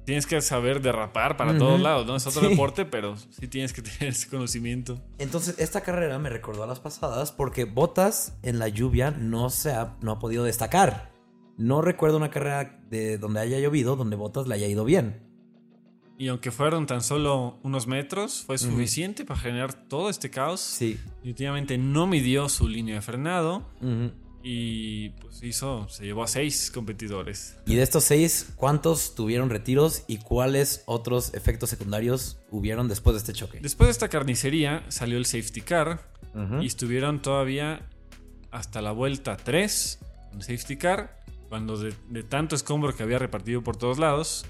Tienes 0.07 0.27
que 0.27 0.41
saber 0.41 0.81
derrapar 0.81 1.37
para 1.37 1.57
todos 1.57 1.79
lados, 1.81 2.05
¿no? 2.07 2.17
Es 2.17 2.27
otro 2.27 2.41
Sí. 2.41 2.49
deporte, 2.49 2.85
pero 2.85 3.15
sí 3.17 3.47
tienes 3.47 3.73
que 3.73 3.83
tener 3.83 4.09
ese 4.15 4.29
conocimiento. 4.29 4.99
Entonces, 5.19 5.55
esta 5.59 5.83
carrera 5.83 6.19
me 6.19 6.31
recordó 6.31 6.65
a 6.65 6.67
las 6.67 6.81
pasadas 6.81 7.31
porque 7.31 7.65
Bottas 7.65 8.33
en 8.43 8.59
la 8.59 8.67
lluvia 8.69 9.11
no, 9.13 9.51
se 9.51 9.71
ha, 9.73 9.95
no 10.01 10.13
ha 10.13 10.19
podido 10.19 10.43
destacar. 10.45 11.10
No 11.61 11.83
recuerdo 11.83 12.17
una 12.17 12.31
carrera 12.31 12.81
de 12.89 13.19
donde 13.19 13.41
haya 13.41 13.59
llovido 13.59 13.95
donde 13.95 14.17
Bottas 14.17 14.47
le 14.47 14.55
haya 14.55 14.67
ido 14.67 14.87
bien. 14.87 15.21
Y 16.17 16.29
aunque 16.29 16.51
fueron 16.51 16.87
tan 16.87 17.03
solo 17.03 17.59
unos 17.63 17.87
metros, 17.87 18.45
fue 18.47 18.57
suficiente 18.57 19.27
para 19.27 19.39
generar 19.39 19.75
todo 19.75 20.09
este 20.09 20.31
caos. 20.31 20.61
Sí. 20.61 20.99
Definitivamente 21.17 21.77
no 21.77 22.07
midió 22.07 22.49
su 22.49 22.67
línea 22.67 22.95
de 22.95 23.03
frenado. 23.03 23.67
Y 24.43 25.11
pues 25.21 25.43
hizo, 25.43 25.87
se 25.91 26.07
llevó 26.07 26.23
a 26.23 26.29
seis 26.29 26.71
competidores. 26.71 27.59
Y 27.67 27.75
de 27.75 27.83
estos 27.83 28.05
seis, 28.05 28.55
¿cuántos 28.57 29.15
tuvieron 29.15 29.51
retiros 29.51 30.05
y 30.09 30.17
cuáles 30.17 30.83
otros 30.87 31.35
efectos 31.35 31.69
secundarios 31.69 32.39
hubieron 32.51 32.89
después 32.89 33.13
de 33.15 33.19
este 33.19 33.35
choque? 33.35 33.61
Después 33.61 33.89
de 33.89 33.93
esta 33.93 34.09
carnicería 34.09 34.83
salió 34.89 35.19
el 35.19 35.27
safety 35.27 35.61
car 35.61 36.11
y 36.63 36.67
estuvieron 36.67 37.21
todavía 37.21 37.87
hasta 38.51 38.81
la 38.81 38.93
vuelta 38.93 39.37
3 39.37 39.99
en 40.33 40.41
safety 40.43 40.77
car, 40.77 41.20
cuando 41.51 41.77
de, 41.77 41.93
de 42.09 42.23
tanto 42.23 42.55
escombro 42.57 42.97
que 42.97 43.03
había 43.03 43.19
repartido 43.19 43.63
por 43.63 43.77
todos 43.77 43.99
lados. 43.99 44.47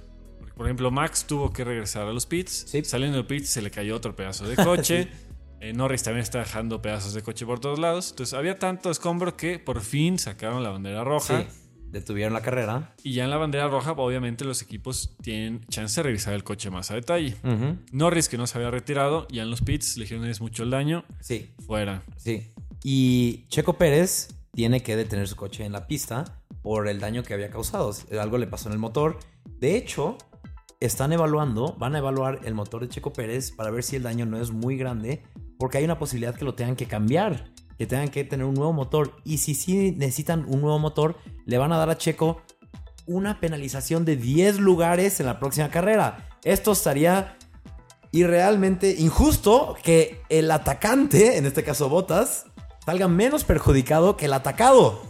Por 0.55 0.67
ejemplo, 0.67 0.91
Max 0.93 1.25
tuvo 1.27 1.53
que 1.53 1.65
regresar 1.65 2.07
a 2.07 2.13
los 2.13 2.27
pits. 2.27 2.67
Sí. 2.69 2.85
Saliendo 2.85 3.17
del 3.17 3.27
pits 3.27 3.49
se 3.49 3.63
le 3.63 3.71
cayó 3.73 3.97
otro 3.97 4.15
pedazo 4.15 4.47
de 4.47 4.55
coche. 4.55 5.09
Eh, 5.63 5.75
Norris 5.75 6.03
también 6.03 6.23
está 6.23 6.39
dejando 6.39 6.81
pedazos 6.81 7.13
de 7.13 7.21
coche 7.21 7.45
por 7.45 7.61
todos 7.61 7.79
lados. 7.79 8.13
Entonces 8.13 8.33
había 8.33 8.59
tanto 8.59 8.91
escombro 8.91 9.37
que 9.37 9.59
por 9.59 9.83
fin 9.83 10.19
sacaron 10.19 10.63
la 10.63 10.71
bandera 10.71 11.05
roja. 11.05 11.43
Sí. 11.43 11.47
Detuvieron 11.91 12.33
la 12.33 12.41
carrera. 12.41 12.95
Y 13.03 13.13
ya 13.13 13.25
en 13.25 13.31
la 13.31 13.37
bandera 13.37 13.69
roja, 13.69 13.93
obviamente, 13.93 14.47
los 14.47 14.63
equipos 14.63 15.15
tienen 15.21 15.61
chance 15.69 16.01
de 16.01 16.05
revisar 16.05 16.33
el 16.33 16.45
coche 16.45 16.71
más 16.71 16.91
a 16.91 16.95
detalle. 16.95 17.37
Ujú. 17.45 17.77
Norris, 17.93 18.31
que 18.31 18.39
no 18.39 18.47
se 18.47 18.57
había 18.57 18.71
retirado, 18.71 19.29
ya 19.31 19.43
en 19.43 19.51
los 19.51 19.61
pits 19.61 19.99
le 19.99 20.05
dijeron 20.05 20.25
es 20.25 20.41
mucho 20.41 20.63
el 20.63 20.71
daño, 20.71 21.05
Sí. 21.21 21.51
fuera. 21.67 22.05
Sí. 22.17 22.55
Y 22.83 23.45
Checo 23.49 23.75
Pérez 23.75 24.29
tiene 24.55 24.83
que 24.83 24.97
detener 24.97 25.29
su 25.29 25.37
coche 25.37 25.67
en 25.67 25.73
la 25.73 25.87
pista 25.87 26.40
por 26.63 26.89
el 26.89 27.01
daño 27.01 27.23
que 27.23 27.35
había 27.35 27.51
causado. 27.51 27.93
Algo 28.21 28.39
le 28.39 28.47
pasó 28.47 28.69
en 28.69 28.75
el 28.75 28.79
motor. 28.79 29.19
De 29.59 29.77
hecho, 29.77 30.19
están 30.81 31.13
evaluando, 31.13 31.77
van 31.79 31.95
a 31.95 31.99
evaluar 31.99 32.41
el 32.45 32.55
motor 32.55 32.83
de 32.83 32.89
Checo 32.89 33.13
Pérez 33.13 33.51
para 33.53 33.71
ver 33.71 33.83
si 33.83 33.97
el 33.97 34.03
daño 34.03 34.27
no 34.27 34.41
es 34.41 34.51
muy 34.51 34.77
grande, 34.77 35.23
porque 35.59 35.79
hay 35.79 35.85
una 35.85 35.99
posibilidad 35.99 36.35
que 36.35 36.45
lo 36.45 36.55
tengan 36.55 36.77
que 36.77 36.87
cambiar, 36.87 37.53
que 37.77 37.87
tengan 37.87 38.09
que 38.09 38.25
tener 38.25 38.47
un 38.47 38.55
nuevo 38.55 38.73
motor. 38.73 39.17
Y 39.25 39.39
si 39.39 39.55
sí 39.55 39.93
necesitan 39.93 40.47
un 40.49 40.61
nuevo 40.61 40.79
motor, 40.79 41.17
le 41.45 41.59
van 41.59 41.73
a 41.73 41.77
dar 41.77 41.91
a 41.91 41.99
Checo 41.99 42.43
una 43.07 43.41
penalización 43.41 44.05
de 44.05 44.17
10 44.17 44.59
lugares 44.61 45.21
en 45.21 45.27
la 45.27 45.39
próxima 45.39 45.69
carrera. 45.71 46.29
Esto 46.45 46.73
estaría 46.73 47.37
irrealmente 48.13 48.97
injusto 48.99 49.77
que 49.83 50.23
el 50.29 50.51
atacante, 50.51 51.37
en 51.37 51.47
este 51.47 51.63
caso 51.63 51.89
Botas, 51.89 52.47
salga 52.85 53.09
menos 53.09 53.45
perjudicado 53.45 54.17
que 54.17 54.27
el 54.27 54.33
atacado. 54.33 55.10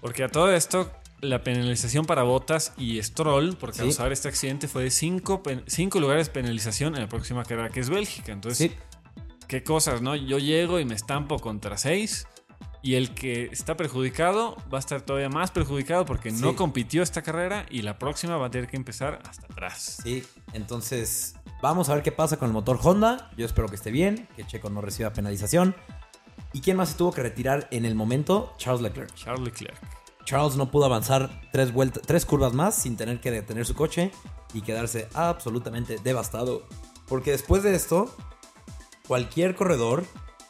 Porque 0.00 0.24
a 0.24 0.28
todo 0.28 0.50
esto, 0.52 0.90
la 1.20 1.42
penalización 1.42 2.06
para 2.06 2.22
Botas 2.22 2.72
y 2.78 3.02
Stroll 3.02 3.56
por 3.56 3.72
Sí. 3.74 3.80
causar 3.80 4.12
este 4.12 4.28
accidente 4.28 4.68
fue 4.68 4.84
de 4.84 4.90
5 4.90 5.42
lugares 6.00 6.26
de 6.28 6.32
penalización 6.32 6.94
en 6.94 7.02
la 7.02 7.08
próxima 7.08 7.44
carrera, 7.44 7.68
que 7.70 7.80
es 7.80 7.90
Bélgica. 7.90 8.32
Entonces, 8.32 8.70
Sí, 8.70 8.76
qué 9.46 9.62
cosas, 9.62 10.00
¿no? 10.02 10.16
Yo 10.16 10.38
llego 10.38 10.80
y 10.80 10.84
me 10.84 10.94
estampo 10.94 11.38
contra 11.38 11.76
6. 11.76 12.26
Y 12.82 12.94
el 12.94 13.12
que 13.14 13.50
está 13.52 13.76
perjudicado 13.76 14.56
va 14.72 14.78
a 14.78 14.80
estar 14.80 15.02
todavía 15.02 15.28
más 15.28 15.50
perjudicado 15.50 16.06
porque 16.06 16.30
no 16.32 16.50
Sí. 16.50 16.56
compitió 16.56 17.02
esta 17.02 17.20
carrera 17.20 17.66
y 17.68 17.82
la 17.82 17.98
próxima 17.98 18.38
va 18.38 18.46
a 18.46 18.50
tener 18.50 18.68
que 18.70 18.76
empezar 18.78 19.18
hasta 19.28 19.44
atrás. 19.52 19.98
sí. 20.02 20.24
Entonces, 20.54 21.34
vamos 21.60 21.90
a 21.90 21.94
ver 21.94 22.02
qué 22.02 22.10
pasa 22.10 22.38
con 22.38 22.46
el 22.48 22.54
motor 22.54 22.78
Honda. 22.82 23.30
Yo 23.36 23.44
espero 23.44 23.68
que 23.68 23.74
esté 23.76 23.90
bien, 23.90 24.26
que 24.34 24.46
Checo 24.46 24.70
no 24.70 24.80
reciba 24.80 25.12
penalización. 25.12 25.76
¿Y 26.52 26.60
quién 26.60 26.76
más 26.76 26.90
se 26.90 26.96
tuvo 26.96 27.12
que 27.12 27.22
retirar 27.22 27.68
en 27.70 27.84
el 27.84 27.94
momento? 27.94 28.54
Charles 28.58 28.82
Leclerc. 28.82 29.14
Charles 29.14 29.44
Leclerc. 29.44 29.76
Charles 30.24 30.56
no 30.56 30.70
pudo 30.70 30.84
avanzar 30.84 31.40
tres, 31.52 31.72
vueltas, 31.72 32.02
tres 32.06 32.24
curvas 32.26 32.52
más 32.52 32.74
sin 32.74 32.96
tener 32.96 33.20
que 33.20 33.30
detener 33.30 33.64
su 33.66 33.74
coche 33.74 34.10
y 34.54 34.60
quedarse 34.62 35.08
absolutamente 35.14 35.98
devastado. 36.02 36.66
Porque 37.08 37.30
después 37.32 37.62
de 37.62 37.74
esto, 37.74 38.14
cualquier 39.06 39.54
corredor 39.54 40.04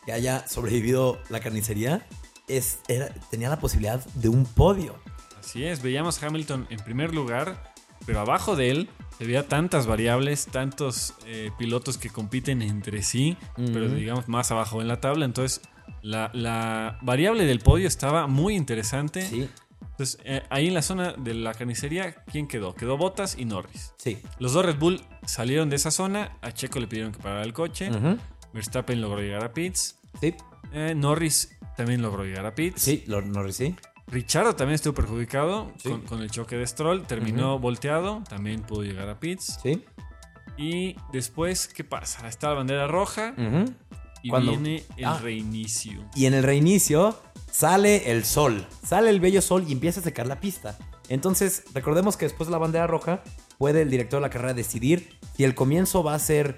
que 0.05 0.13
haya 0.13 0.47
sobrevivido 0.49 1.19
la 1.29 1.41
carnicería 1.41 2.07
es, 2.49 2.81
era- 2.89 3.09
tenía 3.31 3.49
la 3.49 3.61
posibilidad 3.61 4.05
de 4.15 4.29
un 4.29 4.45
podio. 4.45 4.97
Así 5.39 5.65
es, 5.65 5.83
veíamos 5.83 6.23
a 6.23 6.27
Hamilton 6.27 6.67
en 6.71 6.79
primer 6.81 7.15
lugar, 7.15 7.73
pero 8.07 8.21
abajo 8.21 8.57
de 8.57 8.71
él 8.71 8.91
se 9.19 9.25
veía 9.25 9.47
tantas 9.49 9.87
variables, 9.87 10.47
tantos 10.47 11.15
eh, 11.27 11.51
pilotos 11.59 11.99
que 11.99 12.11
compiten 12.11 12.63
entre 12.63 13.03
sí, 13.03 13.37
pero 13.57 13.89
digamos 13.89 14.29
más 14.29 14.51
abajo 14.51 14.81
en 14.81 14.89
la 14.89 15.01
tabla. 15.01 15.25
Entonces, 15.27 15.61
la, 16.03 16.31
la 16.35 16.99
variable 17.03 17.45
del 17.45 17.61
podio 17.61 17.87
estaba 17.89 18.27
muy 18.27 18.55
interesante. 18.57 19.23
Sí, 19.23 19.49
Entonces, 19.83 20.19
eh, 20.25 20.43
ahí 20.51 20.69
en 20.69 20.75
la 20.75 20.83
zona 20.83 21.13
de 21.13 21.35
la 21.35 21.53
carnicería, 21.55 22.15
¿quién 22.31 22.47
quedó? 22.49 22.75
Quedó 22.75 22.97
Bottas 22.97 23.37
y 23.39 23.45
Norris. 23.45 23.93
sí. 23.99 24.19
Los 24.39 24.53
dos 24.53 24.65
Red 24.65 24.79
Bull 24.79 25.03
salieron 25.27 25.69
de 25.71 25.77
esa 25.77 25.91
zona, 25.91 26.37
a 26.43 26.53
Checo 26.53 26.81
le 26.81 26.87
pidieron 26.87 27.13
que 27.13 27.19
parara 27.19 27.43
el 27.43 27.53
coche, 27.53 27.91
Ujú. 27.91 28.17
Verstappen 28.53 29.01
logró 29.01 29.21
llegar 29.21 29.45
a 29.45 29.53
pits, 29.53 29.97
Sí, 30.21 30.35
eh, 30.73 30.95
Norris 30.97 31.57
también 31.77 32.03
logró 32.03 32.25
llegar 32.25 32.47
a 32.47 32.55
pits. 32.55 32.83
sí, 32.83 33.05
Norris 33.07 33.57
sí. 33.57 33.77
Richardo 34.09 34.57
también 34.57 34.75
estuvo 34.75 34.93
perjudicado 34.95 35.71
Sí. 35.79 35.89
con, 35.89 36.01
con 36.03 36.23
el 36.23 36.31
choque 36.33 36.57
de 36.57 36.67
Stroll. 36.67 37.07
Terminó 37.07 37.61
volteado. 37.61 38.25
También 38.29 38.63
pudo 38.63 38.83
llegar 38.83 39.09
a 39.09 39.21
pits. 39.21 39.61
Sí. 39.63 39.85
Y 40.57 40.97
después, 41.13 41.69
¿qué 41.69 41.85
pasa? 41.85 42.27
Está 42.29 42.49
la 42.49 42.55
bandera 42.55 42.89
roja 42.89 43.35
Ujú. 43.39 43.73
Y 44.23 44.29
Cuando- 44.31 44.53
viene 44.53 44.85
el 44.97 45.05
Ah. 45.05 45.19
reinicio. 45.23 46.05
Y 46.15 46.27
en 46.27 46.35
el 46.35 46.43
reinicio 46.43 47.19
sale 47.51 48.11
el 48.11 48.25
sol. 48.25 48.67
Sale 48.85 49.11
el 49.11 49.21
bello 49.21 49.43
sol 49.43 49.65
y 49.69 49.73
empieza 49.73 50.01
a 50.01 50.03
secar 50.03 50.27
la 50.27 50.41
pista. 50.41 50.79
Entonces, 51.09 51.65
recordemos 51.75 52.17
que 52.17 52.27
después 52.27 52.47
de 52.49 52.53
la 52.53 52.59
bandera 52.59 52.87
roja, 52.87 53.23
puede 53.59 53.83
el 53.83 53.91
director 53.91 54.19
de 54.21 54.23
la 54.23 54.31
carrera 54.31 54.55
decidir 54.55 55.19
si 55.37 55.45
el 55.45 55.55
comienzo 55.55 56.03
va 56.05 56.15
a 56.15 56.19
ser 56.19 56.57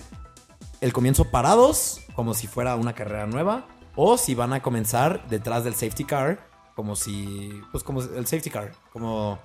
el 0.81 0.93
comienzo 0.93 1.31
parados, 1.31 2.01
como 2.15 2.35
si 2.35 2.47
fuera 2.49 2.77
una 2.77 2.95
carrera 2.95 3.27
nueva, 3.27 3.67
o 3.97 4.19
si 4.19 4.35
van 4.35 4.53
a 4.53 4.61
comenzar 4.63 5.27
detrás 5.29 5.65
del 5.65 5.75
safety 5.75 6.05
car, 6.05 6.51
como 6.75 6.97
si. 6.97 7.51
Pues 7.71 7.85
como 7.85 8.03
el 8.03 8.27
safety 8.27 8.51
car, 8.51 8.73
como 8.93 9.39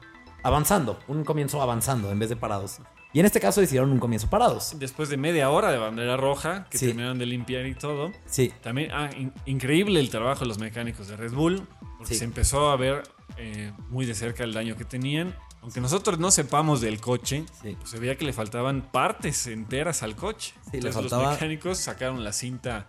avanzando, 0.43 0.99
un 1.07 1.23
comienzo 1.23 1.61
avanzando 1.61 2.11
en 2.11 2.19
vez 2.19 2.29
de 2.29 2.35
parados. 2.35 2.79
Y 3.17 3.19
en 3.19 3.25
este 3.25 3.39
caso 3.39 3.61
decidieron 3.61 3.89
un 3.89 3.97
comienzo 3.97 4.29
parados. 4.29 4.75
Después 4.77 5.09
de 5.09 5.17
media 5.17 5.49
hora 5.49 5.71
de 5.71 5.79
bandera 5.79 6.17
roja, 6.17 6.67
que 6.69 6.77
Sí. 6.77 6.85
terminaron 6.85 7.17
de 7.17 7.25
limpiar 7.25 7.65
y 7.65 7.73
todo. 7.73 8.11
Sí, 8.27 8.53
También, 8.61 8.91
ah, 8.91 9.09
in- 9.17 9.33
increíble 9.47 9.99
el 9.99 10.11
trabajo 10.11 10.41
de 10.41 10.45
los 10.45 10.59
mecánicos 10.59 11.07
de 11.07 11.17
Red 11.17 11.31
Bull. 11.33 11.67
Porque 11.97 12.13
Sí. 12.13 12.19
se 12.19 12.25
empezó 12.25 12.69
a 12.69 12.75
ver 12.75 13.01
eh, 13.37 13.73
muy 13.89 14.05
de 14.05 14.13
cerca 14.13 14.43
el 14.43 14.53
daño 14.53 14.75
que 14.77 14.85
tenían. 14.85 15.35
Aunque 15.63 15.81
nosotros 15.81 16.19
no 16.19 16.29
sepamos 16.29 16.79
del 16.79 17.01
coche, 17.01 17.43
Sí. 17.63 17.75
pues 17.79 17.89
se 17.89 17.97
veía 17.97 18.15
que 18.19 18.23
le 18.25 18.33
faltaban 18.33 18.83
partes 18.91 19.47
enteras 19.47 20.03
al 20.03 20.15
coche. 20.15 20.53
Sí, 20.65 20.77
Entonces 20.77 20.93
faltaba- 20.93 21.23
los 21.23 21.31
mecánicos 21.33 21.79
sacaron 21.79 22.23
la 22.23 22.33
cinta, 22.33 22.85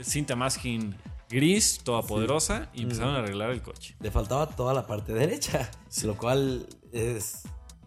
cinta 0.00 0.34
masking 0.34 0.96
gris, 1.30 1.80
toda 1.84 2.02
poderosa, 2.02 2.68
y 2.74 2.82
empezaron 2.82 3.14
a 3.14 3.20
arreglar 3.20 3.50
el 3.50 3.62
coche. 3.62 3.94
le 4.00 4.10
faltaba 4.10 4.48
toda 4.48 4.74
la 4.74 4.88
parte 4.88 5.14
derecha, 5.14 5.70
lo 6.02 6.16
cual 6.16 6.66
es, 6.92 7.42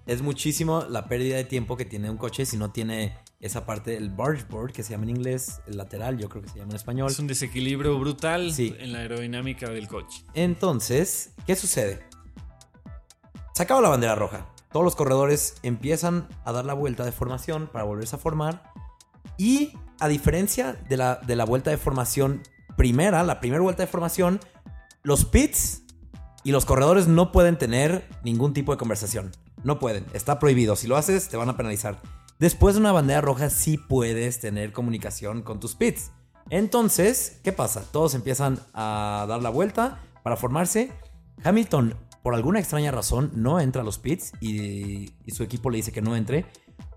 es 0.06 0.22
muchísimo 0.22 0.86
la 0.90 1.08
pérdida 1.08 1.36
de 1.38 1.44
tiempo 1.46 1.78
que 1.78 1.86
tiene 1.86 2.10
un 2.10 2.18
coche 2.18 2.46
si 2.46 2.58
no 2.58 2.72
tiene 2.72 3.18
esa 3.40 3.66
parte, 3.66 3.98
el 3.98 4.10
barge 4.10 4.44
board, 4.50 4.72
que 4.72 4.82
se 4.84 4.92
llama 4.92 5.04
en 5.04 5.12
inglés, 5.12 5.62
el 5.68 5.78
lateral, 5.78 6.18
yo 6.18 6.30
creo 6.30 6.42
que 6.42 6.50
se 6.50 6.58
llama 6.60 6.72
en 6.72 6.76
español. 6.78 7.12
Es 7.12 7.20
un 7.20 7.28
desequilibrio 7.28 8.00
brutal 8.00 8.52
Sí. 8.54 8.76
en 8.80 8.92
la 8.94 9.00
aerodinámica 9.00 9.70
del 9.70 9.88
coche. 9.88 10.24
Entonces, 10.34 11.34
¿qué 11.46 11.56
sucede? 11.56 12.04
Se 13.54 13.64
acaba 13.64 13.82
la 13.82 13.90
bandera 13.90 14.16
roja. 14.16 14.48
Todos 14.72 14.84
los 14.84 14.96
corredores 14.96 15.56
empiezan 15.64 16.28
a 16.44 16.52
dar 16.52 16.66
la 16.66 16.74
vuelta 16.74 17.06
de 17.06 17.12
formación 17.12 17.68
para 17.68 17.86
volverse 17.86 18.16
a 18.16 18.20
formar. 18.20 18.64
Y 19.38 19.74
a 20.00 20.08
diferencia 20.08 20.74
de 20.90 20.98
la, 20.98 21.16
de 21.16 21.36
la 21.36 21.46
vuelta 21.46 21.70
de 21.72 21.78
formación 21.78 22.42
primera, 22.76 23.24
la 23.24 23.40
primera 23.40 23.62
vuelta 23.62 23.84
de 23.84 23.88
formación, 23.88 24.40
los 25.04 25.24
pits 25.26 25.84
y 26.44 26.52
los 26.52 26.66
corredores 26.66 27.08
no 27.08 27.32
pueden 27.32 27.58
tener 27.58 28.08
ningún 28.24 28.54
tipo 28.54 28.72
de 28.72 28.78
conversación. 28.78 29.32
No 29.66 29.80
pueden, 29.80 30.06
está 30.14 30.38
prohibido. 30.38 30.76
Si 30.76 30.86
lo 30.88 30.96
haces, 30.96 31.28
te 31.28 31.38
van 31.38 31.50
a 31.50 31.58
penalizar. 31.58 32.00
Después 32.38 32.76
de 32.76 32.82
una 32.82 32.92
bandera 32.92 33.22
roja, 33.22 33.50
sí 33.50 33.80
puedes 33.80 34.40
tener 34.40 34.72
comunicación 34.72 35.42
con 35.42 35.60
tus 35.60 35.74
pits. 35.74 36.12
Entonces, 36.52 37.40
¿qué 37.44 37.52
pasa? 37.52 37.84
Todos 37.92 38.14
empiezan 38.14 38.60
a 38.76 39.26
dar 39.28 39.42
la 39.42 39.50
vuelta 39.50 40.04
para 40.22 40.38
formarse. 40.38 40.92
Hamilton, 41.44 41.96
por 42.22 42.36
alguna 42.36 42.60
extraña 42.60 42.92
razón, 42.92 43.32
no 43.34 43.60
entra 43.60 43.82
a 43.82 43.86
los 43.86 43.98
pits 43.98 44.34
y, 44.40 45.10
y 45.26 45.32
su 45.32 45.42
equipo 45.42 45.72
le 45.72 45.78
dice 45.78 45.92
que 45.92 46.04
no 46.04 46.16
entre. 46.16 46.46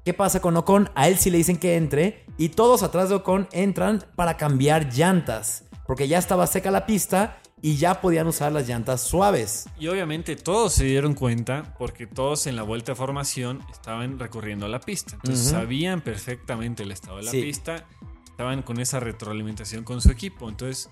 ¿Qué 0.04 0.12
pasa 0.12 0.40
con 0.40 0.54
Ocon? 0.54 0.90
A 0.94 1.08
él 1.08 1.16
sí 1.16 1.30
le 1.30 1.38
dicen 1.38 1.56
que 1.56 1.76
entre 1.76 2.26
y 2.36 2.50
todos 2.50 2.82
atrás 2.82 3.08
de 3.08 3.14
Ocon 3.14 3.48
entran 3.52 4.04
para 4.14 4.36
cambiar 4.36 4.92
llantas. 4.92 5.64
Porque 5.86 6.06
ya 6.06 6.18
estaba 6.18 6.46
seca 6.46 6.70
la 6.70 6.84
pista 6.84 7.38
y 7.62 7.76
ya 7.76 8.00
podían 8.00 8.26
usar 8.26 8.52
las 8.52 8.68
llantas 8.68 9.00
suaves. 9.02 9.66
Y 9.78 9.88
obviamente 9.88 10.36
todos 10.36 10.72
se 10.74 10.84
dieron 10.84 11.14
cuenta 11.14 11.74
porque 11.78 12.06
todos 12.06 12.46
en 12.46 12.56
la 12.56 12.62
vuelta 12.62 12.92
de 12.92 12.96
formación 12.96 13.60
estaban 13.70 14.18
recorriendo 14.18 14.68
la 14.68 14.80
pista. 14.80 15.14
Entonces 15.16 15.48
sabían 15.48 16.00
perfectamente 16.00 16.82
el 16.84 16.92
estado 16.92 17.16
de 17.18 17.24
la 17.24 17.30
Sí. 17.30 17.42
pista. 17.42 17.86
Estaban 18.30 18.62
con 18.62 18.78
esa 18.80 19.00
retroalimentación 19.00 19.82
con 19.84 20.00
su 20.00 20.10
equipo. 20.10 20.48
Entonces, 20.48 20.90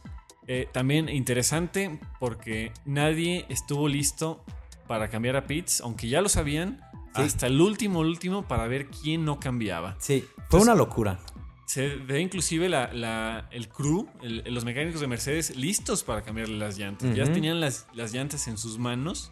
eh, 0.49 0.69
también 0.73 1.09
interesante 1.09 2.01
porque 2.19 2.73
nadie 2.85 3.47
estuvo 3.49 3.89
listo 3.89 4.45
para 4.89 5.09
cambiar 5.09 5.37
a 5.37 5.47
pits, 5.47 5.81
aunque 5.81 6.09
ya 6.09 6.21
lo 6.21 6.29
sabían. 6.29 6.81
hasta 7.15 7.47
el 7.47 7.59
último, 7.63 8.01
último, 8.01 8.47
para 8.47 8.67
ver 8.67 8.89
quién 8.89 9.25
no 9.25 9.41
cambiaba. 9.41 9.97
Sí, 9.99 10.27
fue 10.51 10.61
una 10.61 10.75
locura. 10.75 11.19
Se 11.67 11.97
ve 11.97 12.21
inclusive 12.21 12.69
la, 12.69 12.93
la- 12.93 13.49
el 13.51 13.69
crew, 13.69 14.09
el- 14.23 14.43
los 14.55 14.65
mecánicos 14.65 15.01
de 15.01 15.07
Mercedes, 15.09 15.57
listos 15.57 16.03
para 16.05 16.23
cambiarle 16.23 16.57
las 16.57 16.79
llantas. 16.79 17.15
Ya 17.15 17.25
tenían 17.31 17.61
las, 17.61 17.87
las 17.93 18.13
llantas 18.13 18.47
en 18.49 18.57
sus 18.57 18.79
manos. 18.79 19.31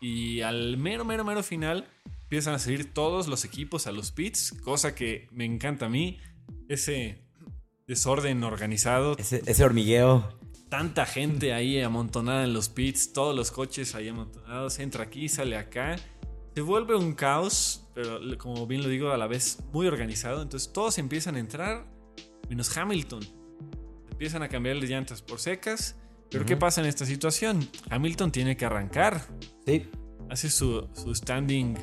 Y 0.00 0.40
al 0.42 0.76
mero, 0.76 1.04
mero, 1.04 1.24
mero 1.24 1.42
final 1.42 1.86
empiezan 2.24 2.54
a 2.54 2.58
salir 2.58 2.92
todos 2.92 3.28
los 3.28 3.44
equipos 3.44 3.86
a 3.86 3.92
los 3.92 4.10
pits, 4.10 4.52
cosa 4.62 4.94
que 4.94 5.28
me 5.30 5.44
encanta 5.44 5.86
a 5.86 5.88
mí. 5.88 6.18
Ese 6.68 7.22
desorden 7.86 8.42
organizado, 8.44 9.16
Ese, 9.16 9.42
ese 9.46 9.64
hormigueo. 9.64 10.38
tanta 10.68 11.06
gente 11.06 11.52
ahí 11.54 11.80
amontonada 11.80 12.44
en 12.44 12.52
los 12.52 12.68
pits, 12.68 13.12
todos 13.12 13.34
los 13.36 13.50
coches 13.50 13.94
ahí 13.94 14.08
amontonados, 14.08 14.78
entra 14.80 15.04
aquí, 15.04 15.28
sale 15.28 15.56
acá. 15.56 15.96
Se 16.54 16.60
vuelve 16.60 16.94
un 16.94 17.14
caos, 17.14 17.84
pero 17.94 18.20
como 18.38 18.66
bien 18.66 18.82
lo 18.82 18.88
digo, 18.88 19.10
a 19.10 19.16
la 19.16 19.26
vez 19.26 19.58
muy 19.72 19.88
organizado. 19.88 20.40
Entonces 20.40 20.72
todos 20.72 20.98
empiezan 20.98 21.34
a 21.34 21.40
entrar, 21.40 21.86
menos 22.48 22.76
Hamilton. 22.76 23.24
Empiezan 24.12 24.42
a 24.44 24.48
cambiarle 24.48 24.86
llantas 24.86 25.20
por 25.20 25.40
secas. 25.40 25.96
Pero 26.30 26.46
¿qué 26.46 26.56
pasa 26.56 26.80
en 26.80 26.86
esta 26.86 27.06
situación? 27.06 27.68
Hamilton 27.90 28.30
tiene 28.30 28.56
que 28.56 28.64
arrancar. 28.64 29.26
Sí. 29.66 29.88
Hace 30.30 30.48
su, 30.48 30.88
su 30.94 31.14
standing 31.14 31.76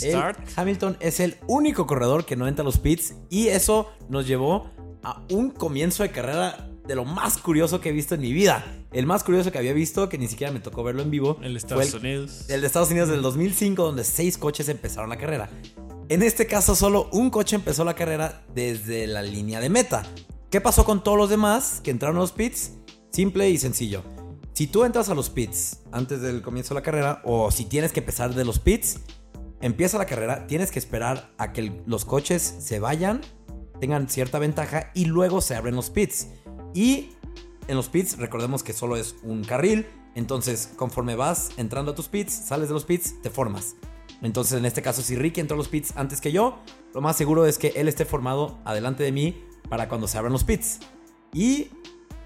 start. 0.00 0.38
Hamilton 0.56 0.96
es 1.00 1.20
el 1.20 1.36
único 1.46 1.86
corredor 1.86 2.24
que 2.24 2.36
no 2.36 2.46
entra 2.46 2.62
a 2.62 2.64
los 2.64 2.78
pits 2.78 3.14
y 3.30 3.48
eso 3.48 3.92
nos 4.08 4.26
llevó 4.26 4.70
a 5.02 5.24
un 5.30 5.50
comienzo 5.50 6.02
de 6.02 6.10
carrera 6.10 6.70
de 6.86 6.94
lo 6.94 7.04
más 7.04 7.38
curioso 7.38 7.80
que 7.80 7.88
he 7.88 7.92
visto 7.92 8.14
en 8.14 8.20
mi 8.20 8.32
vida. 8.32 8.64
El 8.92 9.06
más 9.06 9.24
curioso 9.24 9.50
que 9.50 9.58
había 9.58 9.72
visto, 9.72 10.08
que 10.08 10.18
ni 10.18 10.28
siquiera 10.28 10.52
me 10.52 10.60
tocó 10.60 10.82
verlo 10.82 11.02
en 11.02 11.10
vivo, 11.10 11.38
El 11.42 11.52
fue 11.52 11.56
Estados 11.58 11.94
Unidos. 11.94 12.44
el 12.48 12.60
de 12.60 12.66
Estados 12.66 12.90
Unidos 12.90 13.08
del 13.08 13.22
2005, 13.22 13.82
donde 13.82 14.04
seis 14.04 14.38
coches 14.38 14.68
empezaron 14.68 15.10
la 15.10 15.16
carrera. 15.16 15.48
En 16.08 16.22
este 16.22 16.46
caso, 16.46 16.74
solo 16.74 17.08
un 17.12 17.30
coche 17.30 17.56
empezó 17.56 17.84
la 17.84 17.94
carrera 17.94 18.44
desde 18.54 19.06
la 19.06 19.22
línea 19.22 19.60
de 19.60 19.70
meta. 19.70 20.02
¿Qué 20.50 20.60
pasó 20.60 20.84
con 20.84 21.02
todos 21.02 21.16
los 21.16 21.30
demás 21.30 21.80
que 21.82 21.90
entraron 21.90 22.18
a 22.18 22.20
los 22.20 22.32
pits? 22.32 22.72
Simple 23.10 23.48
y 23.48 23.58
sencillo. 23.58 24.02
Si 24.52 24.66
tú 24.66 24.84
entras 24.84 25.08
a 25.08 25.14
los 25.14 25.30
pits 25.30 25.80
antes 25.90 26.20
del 26.20 26.42
comienzo 26.42 26.74
de 26.74 26.80
la 26.80 26.84
carrera, 26.84 27.22
o 27.24 27.50
si 27.50 27.64
tienes 27.64 27.90
que 27.90 28.00
empezar 28.00 28.34
de 28.34 28.44
los 28.44 28.58
pits, 28.58 29.00
empieza 29.60 29.98
la 29.98 30.06
carrera, 30.06 30.46
tienes 30.46 30.70
que 30.70 30.78
esperar 30.78 31.32
a 31.38 31.52
que 31.52 31.82
los 31.86 32.04
coches 32.04 32.54
se 32.60 32.78
vayan, 32.78 33.22
tengan 33.80 34.08
cierta 34.08 34.38
ventaja 34.38 34.90
y 34.94 35.06
luego 35.06 35.40
se 35.40 35.56
abren 35.56 35.74
los 35.74 35.90
pits. 35.90 36.28
Y 36.74 37.10
en 37.68 37.76
los 37.76 37.88
pits, 37.88 38.18
recordemos 38.18 38.62
que 38.62 38.72
solo 38.72 38.96
es 38.96 39.14
un 39.22 39.42
carril, 39.44 39.86
entonces 40.14 40.70
conforme 40.76 41.16
vas 41.16 41.50
entrando 41.56 41.92
a 41.92 41.94
tus 41.94 42.08
pits, 42.08 42.32
sales 42.32 42.68
de 42.68 42.74
los 42.74 42.84
pits, 42.84 43.20
te 43.22 43.30
formas. 43.30 43.76
Entonces 44.22 44.58
en 44.58 44.64
este 44.64 44.82
caso, 44.82 45.02
si 45.02 45.16
Ricky 45.16 45.40
entró 45.40 45.54
a 45.54 45.58
los 45.58 45.68
pits 45.68 45.92
antes 45.96 46.20
que 46.20 46.32
yo, 46.32 46.58
lo 46.94 47.00
más 47.00 47.16
seguro 47.16 47.46
es 47.46 47.58
que 47.58 47.68
él 47.76 47.88
esté 47.88 48.04
formado 48.04 48.58
adelante 48.64 49.02
de 49.02 49.12
mí 49.12 49.42
para 49.68 49.88
cuando 49.88 50.06
se 50.08 50.18
abran 50.18 50.32
los 50.32 50.44
pits. 50.44 50.80
Y 51.32 51.68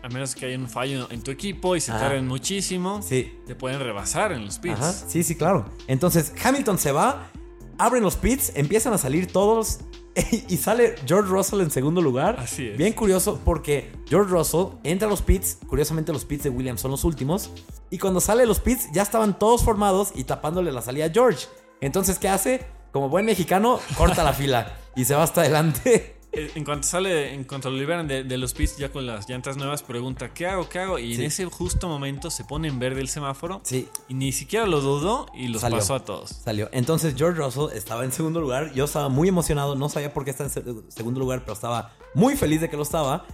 A 0.03 0.09
menos 0.09 0.35
que 0.37 0.47
haya 0.47 0.57
un 0.57 0.69
fallo 0.69 1.09
en 1.11 1.23
tu 1.23 1.31
equipo 1.33 1.75
y 1.75 1.81
se 1.81 1.91
Ah. 1.91 1.99
tarden 1.99 2.27
muchísimo, 2.29 3.03
sí, 3.03 3.33
te 3.47 3.55
pueden 3.57 3.81
rebasar 3.81 4.31
en 4.33 4.45
los 4.45 4.59
pits. 4.61 4.75
Ajá, 4.79 4.93
sí, 4.93 5.25
sí, 5.25 5.35
claro. 5.35 5.65
Entonces 5.89 6.33
Hamilton 6.43 6.79
se 6.79 6.93
va, 6.93 7.31
abren 7.79 8.03
los 8.05 8.15
pits, 8.17 8.53
empiezan 8.55 8.93
a 8.93 8.99
salir 8.99 9.27
todos 9.27 9.81
y 10.49 10.57
sale 10.57 10.95
George 11.07 11.31
Russell 11.31 11.61
en 11.61 11.71
segundo 11.71 12.01
lugar. 12.01 12.37
Así 12.39 12.69
es. 12.69 12.77
Bien 12.77 12.93
curioso 12.93 13.41
porque 13.45 13.93
George 14.07 14.31
Russell 14.31 14.79
entra 14.83 15.07
a 15.07 15.11
los 15.11 15.23
pits, 15.23 15.59
curiosamente 15.67 16.13
los 16.13 16.25
pits 16.25 16.45
de 16.45 16.51
Williams 16.51 16.81
son 16.81 16.91
los 16.91 17.05
últimos, 17.05 17.51
y 17.91 17.99
cuando 17.99 18.21
sale 18.21 18.43
de 18.43 18.47
los 18.47 18.61
pits 18.61 18.89
ya 18.93 19.03
estaban 19.03 19.39
todos 19.39 19.65
formados 19.65 20.13
y 20.15 20.25
tapándole 20.25 20.73
la 20.73 20.83
salida 20.83 21.07
a 21.07 21.11
George. 21.11 21.47
Entonces, 21.81 22.19
¿qué 22.19 22.29
hace? 22.29 22.67
Como 22.93 23.09
buen 23.09 23.27
mexicano, 23.27 23.81
corta 23.97 24.25
la 24.25 24.33
fila 24.35 24.77
y 24.97 25.05
se 25.05 25.15
va 25.15 25.23
hasta 25.23 25.43
adelante. 25.43 26.18
Eh, 26.39 26.51
En 26.55 26.65
cuanto 26.65 26.87
sale, 26.87 27.35
en 27.35 27.45
cuanto 27.45 27.71
lo 27.71 27.77
liberan 27.77 28.07
de, 28.09 28.25
de 28.25 28.39
los 28.39 28.55
pits 28.55 28.77
ya 28.77 28.91
con 28.91 29.07
las 29.07 29.29
llantas 29.29 29.57
nuevas, 29.57 29.83
pregunta, 29.83 30.33
¿qué 30.33 30.47
hago? 30.47 30.69
¿Qué 30.69 30.79
hago? 30.79 30.99
Y 30.99 31.15
Sí. 31.15 31.21
en 31.21 31.27
ese 31.27 31.45
justo 31.47 31.89
momento 31.89 32.31
se 32.31 32.45
pone 32.45 32.69
en 32.69 32.79
verde 32.79 33.01
el 33.01 33.09
semáforo 33.09 33.61
Sí, 33.65 33.89
y 34.09 34.15
ni 34.15 34.33
siquiera 34.33 34.67
lo 34.67 34.81
dudó 34.81 35.27
y 35.35 35.49
los 35.49 35.61
Salió. 35.63 35.79
pasó 35.79 35.95
a 35.95 36.05
todos. 36.05 36.31
Salió. 36.31 36.69
Entonces 36.73 37.15
George 37.17 37.41
Russell 37.41 37.77
estaba 37.77 38.05
en 38.05 38.13
segundo 38.13 38.41
lugar. 38.41 38.73
Yo 38.75 38.85
estaba 38.85 39.09
muy 39.09 39.29
emocionado. 39.29 39.75
No 39.75 39.89
sabía 39.89 40.13
por 40.15 40.25
qué 40.25 40.31
estaba 40.31 40.49
en 40.49 40.55
se- 40.55 40.93
segundo 40.93 41.21
lugar, 41.21 41.41
pero 41.41 41.53
estaba 41.55 41.93
muy 42.15 42.37
feliz 42.37 42.61
de 42.61 42.69
que 42.71 42.77
lo 42.77 42.83
estaba. 42.83 43.27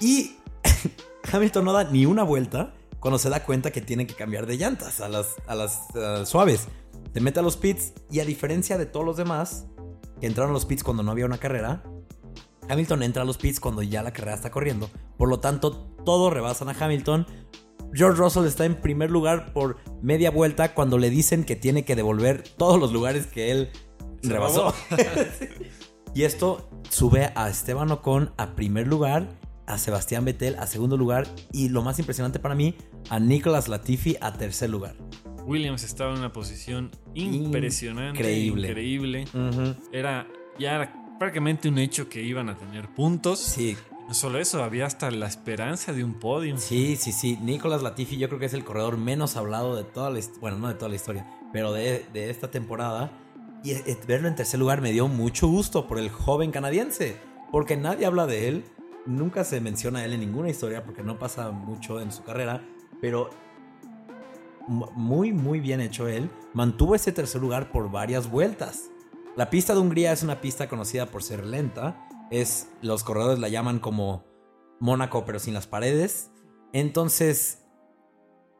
Y 0.00 0.36
Hamilton 1.32 1.64
no 1.64 1.72
da 1.72 1.84
ni 1.84 2.06
una 2.06 2.22
vuelta 2.22 2.74
cuando 3.00 3.18
se 3.18 3.28
da 3.30 3.44
cuenta 3.44 3.70
que 3.70 3.80
tiene 3.80 4.06
que 4.06 4.14
cambiar 4.14 4.46
de 4.46 4.56
llantas 4.56 5.00
a 5.00 5.08
las, 5.08 5.34
a 5.46 5.54
las 5.54 5.80
eh, 5.94 6.22
suaves. 6.26 6.66
Se 7.12 7.20
mete 7.20 7.40
a 7.40 7.42
los 7.42 7.56
pits 7.56 7.92
y 8.10 8.20
a 8.20 8.24
diferencia 8.24 8.76
de 8.78 8.86
todos 8.86 9.06
los 9.06 9.16
demás 9.16 9.66
que 10.20 10.26
entraron 10.26 10.50
a 10.50 10.54
los 10.54 10.64
pits 10.66 10.82
cuando 10.82 11.02
no 11.02 11.10
había 11.12 11.26
una 11.26 11.38
carrera, 11.38 11.82
Hamilton 12.68 13.02
entra 13.02 13.22
a 13.22 13.24
los 13.24 13.38
pits 13.38 13.60
cuando 13.60 13.82
ya 13.82 14.02
la 14.02 14.12
carrera 14.12 14.36
está 14.36 14.50
corriendo. 14.50 14.90
Por 15.16 15.28
lo 15.28 15.40
tanto, 15.40 15.72
todos 16.04 16.32
rebasan 16.32 16.68
a 16.68 16.72
Hamilton. 16.78 17.26
George 17.92 18.18
Russell 18.18 18.46
está 18.46 18.64
en 18.64 18.74
primer 18.80 19.10
lugar 19.10 19.52
por 19.52 19.78
media 20.02 20.30
vuelta 20.30 20.74
cuando 20.74 20.98
le 20.98 21.10
dicen 21.10 21.44
que 21.44 21.56
tiene 21.56 21.84
que 21.84 21.96
devolver 21.96 22.42
todos 22.42 22.78
los 22.78 22.92
lugares 22.92 23.26
que 23.26 23.50
él 23.50 23.70
rebasó. 24.22 24.74
y 26.14 26.24
esto 26.24 26.68
sube 26.90 27.32
a 27.34 27.48
Esteban 27.48 27.90
Ocon 27.90 28.32
a 28.36 28.54
primer 28.54 28.86
lugar, 28.86 29.28
a 29.66 29.78
Sebastián 29.78 30.24
Vettel 30.24 30.56
a 30.58 30.66
segundo 30.66 30.96
lugar 30.96 31.26
y 31.52 31.68
lo 31.68 31.82
más 31.82 31.98
impresionante 31.98 32.38
para 32.38 32.54
mí, 32.54 32.76
a 33.08 33.18
Nicolas 33.20 33.68
Latifi 33.68 34.16
a 34.20 34.32
tercer 34.32 34.70
lugar. 34.70 34.96
Williams 35.44 35.84
estaba 35.84 36.12
en 36.12 36.18
una 36.18 36.32
posición 36.32 36.90
impresionante, 37.14 38.18
Increíble. 38.18 38.68
increíble. 38.68 39.24
Era 39.92 40.26
ya 40.58 40.74
era 40.74 41.05
prácticamente 41.18 41.68
un 41.68 41.78
hecho 41.78 42.08
que 42.08 42.22
iban 42.22 42.48
a 42.48 42.56
tener 42.56 42.88
puntos. 42.88 43.38
Sí, 43.40 43.76
No 44.08 44.14
solo 44.14 44.38
eso, 44.38 44.62
había 44.62 44.86
hasta 44.86 45.10
la 45.10 45.26
esperanza 45.26 45.92
de 45.92 46.04
un 46.04 46.14
podio. 46.14 46.56
Sí, 46.58 46.96
sí, 46.96 47.10
sí. 47.12 47.38
Nicolas 47.42 47.82
Latifi 47.82 48.16
yo 48.18 48.28
creo 48.28 48.38
que 48.38 48.46
es 48.46 48.54
el 48.54 48.64
corredor 48.64 48.96
menos 48.98 49.36
hablado 49.36 49.74
de 49.74 49.82
toda 49.84 50.10
la 50.10 50.18
historia. 50.20 50.40
Bueno, 50.40 50.58
no 50.58 50.68
de 50.68 50.74
toda 50.74 50.88
la 50.88 50.94
historia, 50.96 51.26
pero 51.52 51.72
de, 51.72 52.06
de 52.12 52.30
esta 52.30 52.50
temporada. 52.50 53.10
Y 53.64 53.72
eh, 53.72 53.98
verlo 54.06 54.28
en 54.28 54.36
tercer 54.36 54.60
lugar 54.60 54.80
me 54.80 54.92
dio 54.92 55.08
mucho 55.08 55.48
gusto 55.48 55.88
por 55.88 55.98
el 55.98 56.08
joven 56.10 56.52
canadiense. 56.52 57.16
Porque 57.50 57.76
nadie 57.76 58.06
habla 58.06 58.26
de 58.26 58.46
él. 58.48 58.64
Nunca 59.06 59.42
se 59.44 59.60
menciona 59.60 60.00
a 60.00 60.04
él 60.04 60.12
en 60.12 60.20
ninguna 60.20 60.50
historia 60.50 60.84
porque 60.84 61.02
no 61.02 61.18
pasa 61.18 61.50
mucho 61.50 62.00
en 62.00 62.12
su 62.12 62.22
carrera. 62.22 62.62
Pero 63.00 63.30
mu- 64.68 64.90
muy, 64.94 65.32
muy 65.32 65.58
bien 65.60 65.80
hecho 65.80 66.06
él. 66.08 66.30
Mantuvo 66.54 66.94
ese 66.94 67.10
tercer 67.12 67.40
lugar 67.40 67.70
por 67.72 67.90
varias 67.90 68.30
vueltas. 68.30 68.90
La 69.36 69.50
pista 69.50 69.74
de 69.74 69.80
Hungría 69.80 70.12
es 70.12 70.22
una 70.22 70.40
pista 70.40 70.66
conocida 70.66 71.06
por 71.06 71.22
ser 71.22 71.44
lenta. 71.44 72.08
Es, 72.30 72.68
los 72.80 73.04
corredores 73.04 73.38
la 73.38 73.50
llaman 73.50 73.78
como 73.78 74.24
Mónaco, 74.80 75.26
pero 75.26 75.38
sin 75.38 75.52
las 75.52 75.66
paredes. 75.66 76.30
Entonces, 76.72 77.62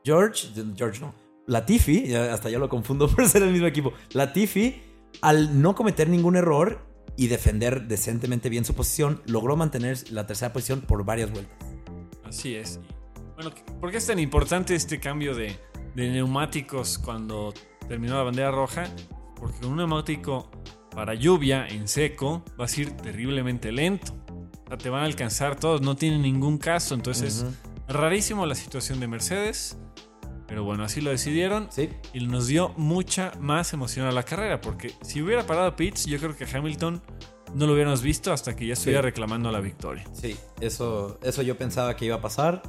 George, 0.04 0.48
George 0.76 1.00
no, 1.00 1.14
Latifi, 1.46 2.14
hasta 2.14 2.50
yo 2.50 2.58
lo 2.58 2.68
confundo 2.68 3.08
por 3.14 3.26
ser 3.26 3.42
el 3.42 3.52
mismo 3.52 3.66
equipo. 3.66 3.94
Latifi, 4.12 4.82
al 5.22 5.62
no 5.62 5.74
cometer 5.74 6.10
ningún 6.10 6.36
error 6.36 6.84
y 7.16 7.28
defender 7.28 7.88
decentemente 7.88 8.50
bien 8.50 8.66
su 8.66 8.74
posición, 8.74 9.22
logró 9.24 9.56
mantener 9.56 10.10
la 10.10 10.26
tercera 10.26 10.52
posición 10.52 10.82
por 10.82 11.06
varias 11.06 11.30
vueltas. 11.30 11.56
Así 12.24 12.54
es. 12.54 12.80
Bueno, 13.34 13.50
¿por 13.80 13.90
qué 13.90 13.96
es 13.96 14.06
tan 14.06 14.18
importante 14.18 14.74
este 14.74 15.00
cambio 15.00 15.34
de, 15.34 15.58
neumáticos 15.94 16.98
cuando 16.98 17.54
terminó 17.88 18.16
la 18.16 18.24
bandera 18.24 18.50
roja? 18.50 18.84
Porque 19.36 19.66
un 19.66 19.76
neumático 19.76 20.50
para 20.96 21.14
lluvia 21.14 21.66
en 21.68 21.86
seco 21.86 22.42
vas 22.56 22.76
a 22.76 22.80
ir 22.80 22.90
terriblemente 22.96 23.70
lento. 23.70 24.12
O 24.64 24.68
sea, 24.68 24.78
te 24.78 24.88
van 24.90 25.02
a 25.02 25.06
alcanzar 25.06 25.54
todos, 25.60 25.80
no 25.82 25.94
tiene 25.94 26.18
ningún 26.18 26.58
caso. 26.58 26.94
Entonces 26.96 27.44
rarísimo 27.86 28.46
la 28.46 28.54
situación 28.56 28.98
de 28.98 29.06
Mercedes. 29.06 29.78
Pero 30.48 30.64
bueno, 30.64 30.84
así 30.84 31.00
lo 31.00 31.10
decidieron. 31.10 31.68
Sí, 31.70 31.90
Y 32.14 32.26
nos 32.26 32.46
dio 32.46 32.70
mucha 32.76 33.32
más 33.40 33.72
emoción 33.72 34.06
a 34.06 34.12
la 34.12 34.22
carrera. 34.22 34.60
Porque 34.60 34.92
si 35.02 35.20
hubiera 35.20 35.44
parado 35.46 35.76
Pitts, 35.76 36.06
yo 36.06 36.18
creo 36.18 36.36
que 36.36 36.44
Hamilton 36.46 37.02
no 37.54 37.66
lo 37.66 37.74
hubiéramos 37.74 38.00
visto 38.02 38.32
hasta 38.32 38.56
que 38.56 38.66
ya 38.66 38.72
estuviera 38.72 39.00
Sí. 39.02 39.06
reclamando 39.06 39.50
la 39.52 39.60
victoria. 39.60 40.04
sí, 40.12 40.36
eso, 40.60 41.18
eso 41.22 41.42
yo 41.42 41.56
pensaba 41.58 41.94
que 41.96 42.06
iba 42.06 42.16
a 42.16 42.20
pasar 42.20 42.62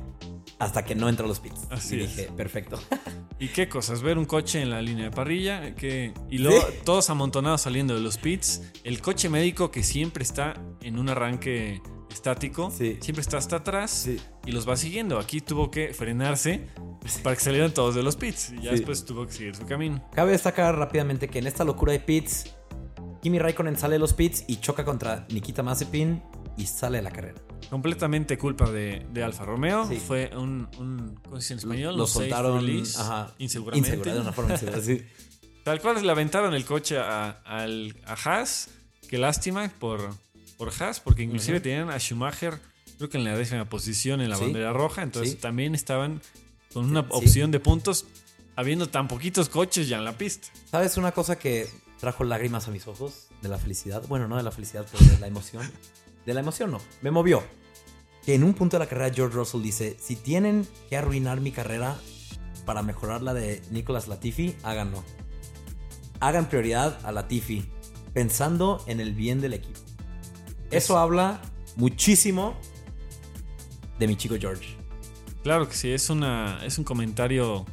hasta 0.60 0.84
que 0.86 0.96
no 0.96 1.08
entró 1.08 1.28
los 1.28 1.40
pits. 1.40 1.68
Así 1.70 1.98
y 1.98 2.02
es. 2.02 2.16
dije, 2.16 2.30
perfecto. 2.36 2.80
¿Y 3.40 3.50
qué 3.50 3.70
cosas? 3.70 4.02
Ver 4.02 4.18
un 4.18 4.26
coche 4.26 4.62
en 4.62 4.70
la 4.72 4.82
línea 4.82 5.06
de 5.06 5.12
parrilla 5.12 5.76
que, 5.76 6.12
y 6.30 6.40
luego 6.40 6.60
Sí. 6.62 6.74
todos 6.84 7.10
amontonados 7.12 7.62
saliendo 7.62 7.94
de 7.94 8.02
los 8.02 8.18
pits. 8.18 8.64
El 8.84 9.00
coche 9.02 9.30
médico 9.30 9.70
que 9.70 9.84
siempre 9.84 10.24
está 10.24 10.56
en 10.82 10.98
un 10.98 11.08
arranque 11.10 11.82
estático, 12.12 12.72
Sí. 12.72 12.98
siempre 13.00 13.22
está 13.22 13.38
hasta 13.38 13.58
atrás 13.58 13.92
Sí. 13.92 14.18
y 14.46 14.52
los 14.52 14.68
va 14.68 14.76
siguiendo. 14.76 15.20
Aquí 15.20 15.42
tuvo 15.42 15.70
que 15.70 15.94
frenarse 15.94 16.66
para 17.22 17.36
que 17.36 17.44
salieran 17.44 17.72
todos 17.76 17.94
de 17.94 18.02
los 18.02 18.16
pits 18.16 18.54
y 18.58 18.64
ya 18.64 18.72
después 18.72 19.06
tuvo 19.06 19.28
que 19.28 19.34
seguir 19.34 19.56
su 19.56 19.66
camino. 19.68 20.04
Cabe 20.16 20.32
destacar 20.32 20.76
rápidamente 20.76 21.28
que 21.28 21.38
en 21.38 21.46
esta 21.46 21.64
locura 21.64 21.92
de 21.94 22.00
pits, 22.00 22.56
Kimi 23.22 23.38
Raikkonen 23.38 23.78
sale 23.78 23.94
de 23.96 24.00
los 24.00 24.14
pits 24.14 24.46
y 24.48 24.58
choca 24.58 24.84
contra 24.84 25.28
Nikita 25.30 25.62
Mazepin 25.62 26.24
y 26.58 26.66
sale 26.66 26.98
de 26.98 27.04
la 27.04 27.12
carrera. 27.12 27.42
Completamente 27.70 28.38
culpa 28.38 28.70
de, 28.72 29.06
de 29.12 29.24
Alfa 29.24 29.44
Romeo. 29.46 29.88
Sí. 29.88 29.98
Fue 29.98 30.32
un, 30.36 30.70
un 30.78 31.20
¿cómo 31.24 31.36
se 31.36 31.42
dice 31.42 31.54
en 31.54 31.60
español? 31.60 31.98
Lo 31.98 32.08
safe 32.08 32.30
soltaron 32.30 32.62
release, 32.62 33.00
ajá, 33.00 33.34
inseguramente. 33.40 33.90
insegura, 33.90 34.14
de 34.14 34.22
una 34.22 34.32
forma 34.34 34.54
insegura, 34.54 34.82
sí. 34.82 35.02
Tal 35.64 35.82
cual 35.82 36.02
le 36.06 36.12
aventaron 36.12 36.54
el 36.54 36.64
coche 36.64 36.98
a, 36.98 37.30
al- 37.46 37.94
a 38.06 38.14
Haas. 38.14 38.70
Qué 39.10 39.18
lástima 39.18 39.70
por, 39.80 40.00
por 40.58 40.72
Haas, 40.80 41.00
porque 41.02 41.24
inclusive 41.24 41.60
tenían 41.60 41.90
a 41.90 41.98
Schumacher, 42.00 42.60
creo 42.98 43.10
que 43.10 43.18
en 43.18 43.26
la 43.26 43.36
décima 43.38 43.66
posición 43.66 44.22
en 44.22 44.30
la 44.30 44.38
Sí. 44.38 44.44
bandera 44.46 44.72
roja. 44.72 45.02
Entonces 45.04 45.32
Sí. 45.34 45.38
también 45.38 45.76
estaban 45.76 46.22
con 46.74 46.86
una 46.86 47.02
opción 47.10 47.52
de 47.52 47.60
puntos, 47.60 48.06
habiendo 48.56 48.88
tan 48.88 49.08
poquitos 49.10 49.50
coches 49.50 49.90
ya 49.90 49.98
en 49.98 50.06
la 50.06 50.18
pista. 50.18 50.48
¿Sabes 50.72 50.96
una 50.96 51.12
cosa 51.12 51.38
que 51.38 51.68
trajo 52.00 52.24
lágrimas 52.24 52.68
a 52.70 52.72
mis 52.72 52.88
ojos? 52.88 53.28
De 53.42 53.50
la 53.50 53.58
felicidad. 53.58 54.04
Bueno, 54.08 54.28
no 54.30 54.38
de 54.38 54.44
la 54.44 54.52
felicidad, 54.52 54.86
pero 54.92 55.06
de 55.12 55.20
la 55.20 55.28
emoción. 55.28 55.70
De 56.28 56.34
la 56.34 56.42
emoción 56.42 56.72
no. 56.72 56.82
Me 57.02 57.10
movió. 57.10 57.42
Que 58.26 58.36
en 58.36 58.44
un 58.44 58.54
punto 58.54 58.76
de 58.76 58.84
la 58.84 58.90
carrera 58.90 59.16
George 59.16 59.34
Russell 59.34 59.62
dice, 59.62 59.96
si 59.98 60.18
tienen 60.18 60.68
que 60.90 60.98
arruinar 60.98 61.40
mi 61.40 61.54
carrera 61.54 61.96
para 62.66 62.84
mejorar 62.84 63.22
la 63.22 63.34
de 63.34 63.62
Nicolas 63.72 64.10
Latifi, 64.10 64.54
háganlo. 64.62 65.06
Hagan 66.20 66.50
prioridad 66.50 67.00
a 67.06 67.14
Latifi, 67.14 67.66
pensando 68.14 68.84
en 68.88 69.00
el 69.00 69.14
bien 69.14 69.40
del 69.40 69.54
equipo. 69.54 69.80
Eso 70.70 70.98
habla 70.98 71.40
muchísimo 71.78 72.60
de 73.98 74.08
mi 74.08 74.18
chico 74.18 74.36
George. 74.38 74.76
Claro 75.44 75.70
que 75.70 75.76
sí, 75.76 75.94
es, 75.94 76.10
una, 76.10 76.60
es 76.66 76.78
un 76.78 76.84
comentario 76.84 77.66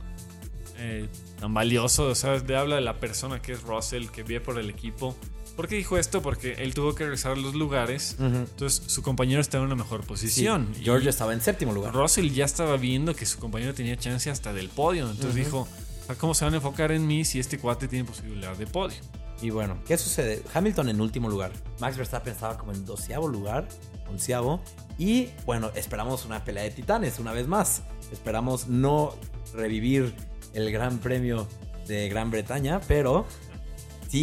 eh, 0.79 1.09
tan 1.41 1.53
valioso, 1.53 2.07
o 2.07 2.15
sea, 2.15 2.39
de, 2.39 2.57
habla 2.57 2.77
de 2.77 2.83
la 2.83 3.01
persona 3.01 3.43
que 3.43 3.51
es 3.51 3.63
Russell, 3.65 4.07
que 4.11 4.23
ve 4.23 4.41
por 4.41 4.61
el 4.61 4.71
equipo. 4.71 5.17
¿Por 5.57 5.69
qué 5.69 5.77
dijo 5.77 5.97
esto? 5.99 6.21
Porque 6.21 6.55
él 6.55 6.75
tuvo 6.75 6.95
que 6.95 7.05
regresar 7.05 7.33
a 7.33 7.37
los 7.37 7.55
lugares, 7.55 8.17
entonces 8.19 8.83
su 8.87 9.03
compañero 9.03 9.41
está 9.41 9.59
en 9.59 9.65
una 9.65 9.77
mejor 9.77 10.05
posición. 10.05 10.75
George 10.83 11.09
estaba 11.09 11.33
en 11.33 11.41
séptimo 11.41 11.73
lugar. 11.73 11.95
Russell 11.95 12.29
ya 12.31 12.45
estaba 12.45 12.77
viendo 12.77 13.15
que 13.15 13.25
su 13.27 13.39
compañero 13.39 13.73
tenía 13.75 13.97
chance 13.97 14.31
hasta 14.31 14.53
del 14.53 14.69
podio, 14.69 15.09
entonces 15.09 15.35
dijo, 15.35 15.69
"¿A 16.09 16.15
¿cómo 16.17 16.35
se 16.35 16.45
van 16.45 16.55
a 16.55 16.57
enfocar 16.57 16.91
en 16.93 17.07
mí 17.07 17.25
si 17.25 17.39
este 17.39 17.59
cuate 17.59 17.87
tiene 17.89 18.05
posibilidad 18.05 18.57
de 18.57 18.67
podio? 18.67 18.97
Y 19.43 19.51
bueno, 19.51 19.79
¿qué 19.87 19.99
sucede? 19.99 20.43
Hamilton 20.55 20.89
en 20.89 21.01
último 21.01 21.29
lugar. 21.29 21.53
Max 21.81 21.97
Verstappen 21.97 22.33
estaba 22.33 22.57
como 22.57 22.73
en 22.73 22.85
doceavo 22.85 23.29
lugar, 23.29 23.69
onceavo. 24.09 24.61
Y 24.99 25.29
bueno, 25.45 25.71
esperamos 25.75 26.25
una 26.25 26.45
pelea 26.45 26.63
de 26.63 26.71
titanes 26.71 27.19
una 27.19 27.33
vez 27.33 27.47
más. 27.47 27.83
Esperamos 28.13 28.69
no 28.69 29.15
revivir 29.53 30.15
el 30.55 30.71
Gran 30.73 30.99
Premio 30.99 31.47
de 31.87 32.09
Gran 32.09 32.31
Bretaña, 32.31 32.81
pero 32.89 33.27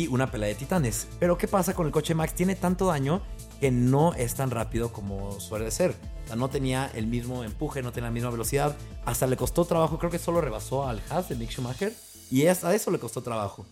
una 0.09 0.31
pelea 0.31 0.49
de 0.49 0.55
titanes. 0.55 1.07
Pero 1.19 1.37
¿qué 1.37 1.47
pasa 1.47 1.73
con 1.73 1.85
el 1.85 1.91
coche 1.91 2.15
Max? 2.15 2.33
Tiene 2.33 2.55
tanto 2.55 2.85
daño 2.85 3.21
que 3.59 3.71
no 3.71 4.13
es 4.13 4.35
tan 4.35 4.49
rápido 4.49 4.93
como 4.93 5.39
suele 5.39 5.69
ser. 5.69 5.95
O 6.23 6.27
sea, 6.27 6.35
no 6.37 6.49
tenía 6.49 6.89
el 6.95 7.07
mismo 7.07 7.43
empuje, 7.43 7.81
no 7.81 7.91
tenía 7.91 8.07
la 8.07 8.13
misma 8.13 8.29
velocidad. 8.29 8.75
Hasta 9.05 9.27
le 9.27 9.35
costó 9.35 9.65
trabajo, 9.65 9.99
creo 9.99 10.09
que 10.09 10.17
solo 10.17 10.39
rebasó 10.39 10.87
al 10.87 11.01
Haas 11.09 11.27
de 11.27 11.35
Mick 11.35 11.51
Schumacher. 11.51 11.93
Y 12.29 12.47
hasta 12.47 12.73
eso 12.73 12.89
le 12.89 12.99
costó 12.99 13.21
trabajo. 13.21 13.65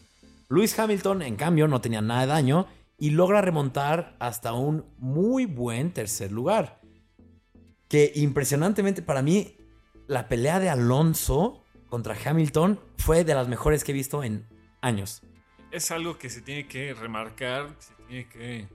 Lewis 0.49 0.77
Hamilton, 0.77 1.21
en 1.21 1.37
cambio, 1.37 1.67
no 1.69 1.79
tenía 1.79 2.01
nada 2.01 2.21
de 2.21 2.27
daño 2.27 2.67
y 2.97 3.11
logra 3.11 3.41
remontar 3.41 4.17
hasta 4.19 4.51
un 4.51 4.83
muy 4.97 5.45
buen 5.45 5.93
tercer 5.93 6.33
lugar. 6.33 6.81
Que 7.87 8.11
impresionantemente 8.15 9.01
para 9.01 9.21
mí, 9.21 9.55
la 10.07 10.27
pelea 10.27 10.59
de 10.59 10.69
Alonso 10.69 11.63
contra 11.87 12.17
Hamilton 12.25 12.77
fue 12.97 13.23
de 13.23 13.35
las 13.35 13.47
mejores 13.47 13.85
que 13.85 13.93
he 13.93 13.95
visto 13.95 14.21
en 14.21 14.45
años. 14.81 15.21
Es 15.71 15.91
algo 15.91 16.17
que 16.17 16.29
se 16.29 16.41
tiene 16.41 16.67
que 16.67 16.93
remarcar, 16.93 17.69
se 17.79 17.93
tiene 18.07 18.27
que 18.27 18.67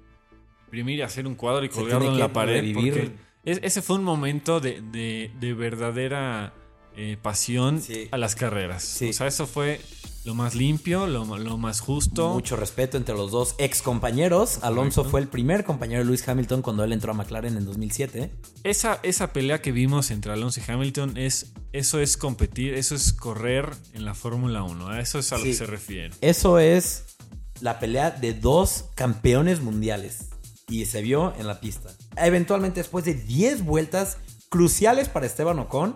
imprimir 0.66 0.98
y 0.98 1.02
hacer 1.02 1.26
un 1.26 1.34
cuadro 1.34 1.64
y 1.64 1.68
colgarlo 1.68 2.08
en 2.12 2.18
la 2.18 2.32
pared. 2.32 2.62
Porque 2.74 3.10
es- 3.44 3.60
ese 3.62 3.82
fue 3.82 3.96
un 3.96 4.04
momento 4.04 4.60
de, 4.60 4.80
de- 4.80 5.30
de 5.40 5.54
verdadera 5.54 6.52
eh, 6.96 7.16
pasión 7.20 7.80
Sí. 7.80 8.08
a 8.10 8.18
las 8.18 8.34
carreras. 8.34 8.82
Sí. 8.84 9.10
O 9.10 9.12
sea, 9.12 9.26
eso 9.26 9.46
fue 9.46 9.80
lo 10.24 10.34
más 10.34 10.54
limpio, 10.54 11.06
lo, 11.06 11.24
lo 11.38 11.58
más 11.58 11.80
justo. 11.80 12.32
Mucho 12.32 12.56
respeto 12.56 12.96
entre 12.96 13.14
los 13.14 13.30
dos 13.30 13.54
ex 13.58 13.82
compañeros. 13.82 14.58
Alonso 14.62 15.02
Correcto. 15.02 15.10
fue 15.10 15.20
el 15.20 15.28
primer 15.28 15.64
compañero 15.64 15.98
de 16.00 16.06
Lewis 16.06 16.26
Hamilton 16.26 16.62
cuando 16.62 16.82
él 16.82 16.92
entró 16.94 17.10
a 17.12 17.14
McLaren 17.14 17.56
en 17.58 17.64
2007. 17.66 18.30
Esa, 18.62 19.00
esa 19.02 19.32
pelea 19.34 19.60
que 19.60 19.70
vimos 19.72 20.10
entre 20.10 20.32
Alonso 20.32 20.60
y 20.66 20.70
Hamilton 20.70 21.16
es 21.18 21.52
eso 21.72 22.00
es 22.00 22.16
competir, 22.16 22.72
eso 22.74 22.94
es 22.94 23.12
correr 23.12 23.68
en 23.92 24.04
la 24.06 24.14
Fórmula 24.14 24.62
1. 24.62 24.88
A 24.88 25.00
eso 25.00 25.18
es 25.18 25.30
a 25.32 25.36
lo 25.36 25.42
Sí. 25.42 25.50
que 25.50 25.56
se 25.56 25.66
refiere. 25.66 26.10
Eso 26.22 26.58
es 26.58 27.04
la 27.60 27.78
pelea 27.78 28.10
de 28.10 28.32
dos 28.32 28.86
campeones 28.94 29.60
mundiales. 29.60 30.28
Y 30.68 30.86
se 30.86 31.02
vio 31.02 31.34
en 31.38 31.46
la 31.46 31.60
pista. 31.60 31.90
Eventualmente, 32.16 32.80
después 32.80 33.04
de 33.04 33.12
10 33.12 33.62
vueltas 33.64 34.16
cruciales 34.48 35.08
para 35.10 35.26
Esteban 35.26 35.58
Ocon, 35.58 35.94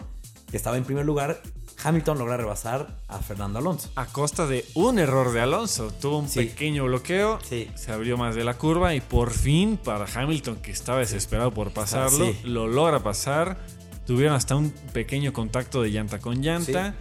que 0.51 0.57
estaba 0.57 0.77
en 0.77 0.85
primer 0.85 1.05
lugar, 1.05 1.43
Hamilton 1.83 2.19
logra 2.19 2.37
rebasar 2.37 2.97
a 3.07 3.19
Fernando 3.19 3.59
Alonso. 3.61 3.91
A 3.95 4.07
costa 4.07 4.47
de 4.47 4.65
un 4.75 4.99
error 4.99 5.33
de 5.33 5.41
Alonso. 5.41 5.93
Tuvo 6.01 6.19
un 6.19 6.29
Sí. 6.29 6.41
pequeño 6.41 6.85
bloqueo, 6.87 7.39
Sí. 7.49 7.71
se 7.77 7.93
abrió 7.93 8.17
más 8.17 8.35
de 8.35 8.45
la 8.45 8.55
curva 8.55 8.95
y 8.95 9.01
por 9.01 9.31
fin 9.31 9.77
para 9.77 10.07
Hamilton, 10.13 10.57
que 10.57 10.71
estaba 10.73 10.99
desesperado 10.99 11.53
por 11.53 11.71
pasarlo, 11.71 12.27
Sí. 12.27 12.37
lo 12.45 12.67
logra 12.67 13.01
pasar. 13.03 13.59
Tuvieron 14.07 14.35
hasta 14.35 14.57
un 14.57 14.71
pequeño 14.93 15.33
contacto 15.33 15.83
de 15.83 15.91
llanta 15.91 16.19
con 16.19 16.41
llanta. 16.43 16.95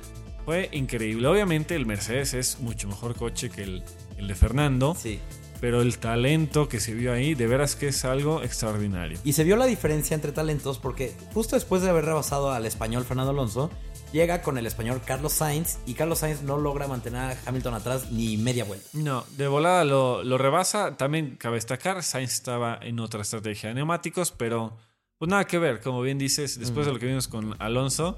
Fue 0.45 0.69
increíble. 0.73 1.27
Obviamente 1.27 1.75
el 1.75 1.85
Mercedes 1.85 2.33
es 2.33 2.59
mucho 2.59 2.87
mejor 2.87 3.15
coche 3.15 3.49
que 3.49 3.63
el, 3.63 3.83
el 4.17 4.27
de 4.27 4.35
Fernando, 4.35 4.95
Sí. 4.95 5.19
Pero 5.59 5.81
el 5.81 5.97
talento 5.97 6.69
que 6.69 6.79
se 6.79 6.93
vio 6.93 7.13
ahí, 7.13 7.35
de 7.35 7.47
veras 7.47 7.75
que 7.75 7.87
es 7.87 8.05
algo 8.05 8.43
extraordinario. 8.43 9.19
Y 9.23 9.33
se 9.33 9.43
vio 9.43 9.55
la 9.55 9.65
diferencia 9.65 10.15
entre 10.15 10.31
talentos 10.31 10.77
porque 10.79 11.13
justo 11.33 11.55
después 11.55 11.81
de 11.81 11.89
haber 11.89 12.05
rebasado 12.05 12.51
al 12.51 12.65
español 12.65 13.05
Fernando 13.05 13.31
Alonso, 13.31 13.69
llega 14.11 14.41
con 14.41 14.57
el 14.57 14.65
español 14.65 15.01
Carlos 15.05 15.33
Sainz 15.33 15.77
y 15.85 15.93
Carlos 15.93 16.19
Sainz 16.19 16.41
no 16.41 16.57
logra 16.57 16.87
mantener 16.87 17.21
a 17.21 17.37
Hamilton 17.45 17.73
atrás 17.73 18.11
ni 18.11 18.37
media 18.37 18.63
vuelta. 18.63 18.87
No, 18.93 19.25
de 19.37 19.47
volada 19.47 19.83
lo, 19.83 20.23
lo 20.23 20.37
rebasa. 20.37 20.97
También 20.97 21.35
cabe 21.37 21.55
destacar, 21.55 22.03
Sainz 22.03 22.33
estaba 22.33 22.79
en 22.81 22.99
otra 22.99 23.21
estrategia 23.21 23.69
de 23.69 23.75
neumáticos, 23.75 24.31
pero 24.31 24.77
pues 25.17 25.29
nada 25.29 25.45
que 25.45 25.57
ver. 25.57 25.81
Como 25.81 26.01
bien 26.01 26.17
dices, 26.17 26.59
después 26.59 26.85
de 26.85 26.93
lo 26.93 26.99
que 26.99 27.07
vimos 27.07 27.27
con 27.27 27.55
Alonso, 27.59 28.17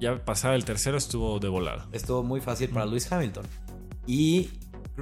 ya 0.00 0.24
pasar 0.24 0.54
el 0.54 0.64
tercero 0.64 0.96
estuvo 0.96 1.38
de 1.38 1.48
volada. 1.48 1.88
Estuvo 1.92 2.22
muy 2.22 2.40
fácil 2.40 2.70
para 2.70 2.86
Lewis 2.86 3.10
Hamilton. 3.10 3.44
Y, 4.06 4.50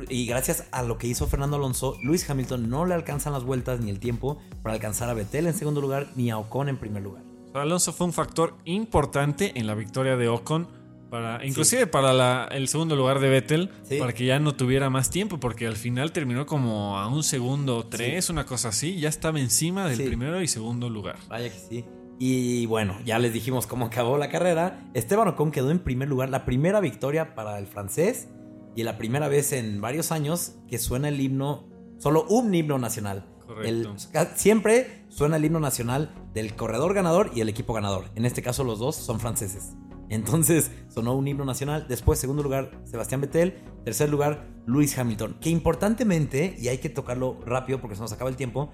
y 0.09 0.27
gracias 0.27 0.65
a 0.73 0.83
lo 0.83 0.99
que 0.99 1.07
hizo 1.07 1.27
Fernando 1.27 1.57
Alonso, 1.57 1.97
Lewis 2.03 2.29
Hamilton 2.29 2.69
no 2.69 2.85
le 2.87 2.95
alcanzan 2.95 3.33
las 3.33 3.45
vueltas 3.45 3.81
ni 3.81 3.91
el 3.91 3.99
tiempo 4.01 4.39
para 4.63 4.75
alcanzar 4.75 5.09
a 5.09 5.15
Vettel 5.15 5.47
en 5.47 5.55
segundo 5.55 5.81
lugar 5.81 6.09
ni 6.17 6.31
a 6.31 6.39
Ocon 6.39 6.69
en 6.69 6.77
primer 6.77 7.03
lugar. 7.03 7.23
Alonso 7.55 7.93
fue 7.93 8.07
un 8.07 8.13
factor 8.13 8.55
importante 8.65 9.53
en 9.59 9.67
la 9.67 9.75
victoria 9.75 10.17
de 10.17 10.29
Ocon. 10.29 10.69
Para, 11.11 11.45
inclusive 11.47 11.87
para 11.87 12.13
la- 12.13 12.49
el 12.51 12.67
segundo 12.67 12.97
lugar 12.97 13.21
de 13.21 13.29
Vettel, 13.29 13.71
Sí. 13.85 13.99
para 13.99 14.13
que 14.13 14.27
ya 14.27 14.41
no 14.41 14.57
tuviera 14.57 14.91
más 14.91 15.09
tiempo, 15.09 15.39
porque 15.39 15.67
al 15.69 15.77
final 15.77 16.11
terminó 16.11 16.47
como 16.47 16.99
a 16.99 17.07
un 17.07 17.23
segundo 17.23 17.87
tres, 17.87 18.29
una 18.29 18.45
cosa 18.45 18.71
así, 18.71 18.99
ya 18.99 19.09
estaba 19.09 19.39
encima 19.39 19.87
del 19.89 20.03
primero 20.03 20.43
y 20.43 20.49
segundo 20.49 20.91
lugar. 20.91 21.17
Vaya 21.29 21.49
que 21.49 21.57
sí. 21.59 21.85
Y 22.19 22.67
bueno, 22.67 22.97
ya 23.05 23.19
les 23.21 23.33
dijimos 23.33 23.67
cómo 23.69 23.87
acabó 23.87 24.19
la 24.19 24.31
carrera. 24.31 24.91
Esteban 24.95 25.29
Ocon 25.29 25.53
quedó 25.53 25.71
en 25.71 25.79
primer 25.79 26.09
lugar, 26.09 26.29
la 26.29 26.45
primera 26.45 26.81
victoria 26.81 27.35
para 27.37 27.57
el 27.59 27.67
francés 27.69 28.29
y 28.77 28.83
la 28.85 28.97
primera 28.99 29.27
vez 29.29 29.53
en 29.53 29.81
varios 29.81 30.13
años 30.13 30.57
que 30.69 30.79
suena 30.79 31.09
el 31.09 31.21
himno, 31.21 31.69
solo 31.99 32.27
un 32.29 32.55
himno 32.55 32.79
nacional. 32.79 33.27
El- 33.65 33.89
siempre 34.35 35.05
suena 35.09 35.37
el 35.37 35.45
himno 35.45 35.61
nacional 35.61 36.13
del 36.35 36.55
corredor 36.55 36.95
ganador 36.95 37.31
y 37.35 37.41
el 37.41 37.49
equipo 37.49 37.73
ganador. 37.75 38.11
En 38.15 38.27
este 38.27 38.43
caso 38.43 38.65
los 38.65 38.79
dos 38.79 38.97
son 38.97 39.19
franceses. 39.21 39.73
Entonces 40.09 40.71
sonó 40.89 41.15
un 41.17 41.27
himno 41.27 41.45
nacional. 41.45 41.87
Después, 41.89 42.19
segundo 42.19 42.43
lugar, 42.43 42.71
Sebastián 42.85 43.21
Vettel. 43.21 43.55
Tercer 43.85 44.09
lugar, 44.09 44.47
Lewis 44.67 44.97
Hamilton. 44.99 45.39
Que 45.41 45.51
importantemente, 45.51 46.55
y 46.59 46.69
hay 46.69 46.79
que 46.79 46.89
tocarlo 46.89 47.41
rápido 47.45 47.81
porque 47.81 47.97
se 47.97 48.03
nos 48.03 48.13
acaba 48.13 48.31
el 48.31 48.37
tiempo, 48.37 48.71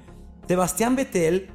Sebastián 0.49 0.97
Vettel 0.97 1.51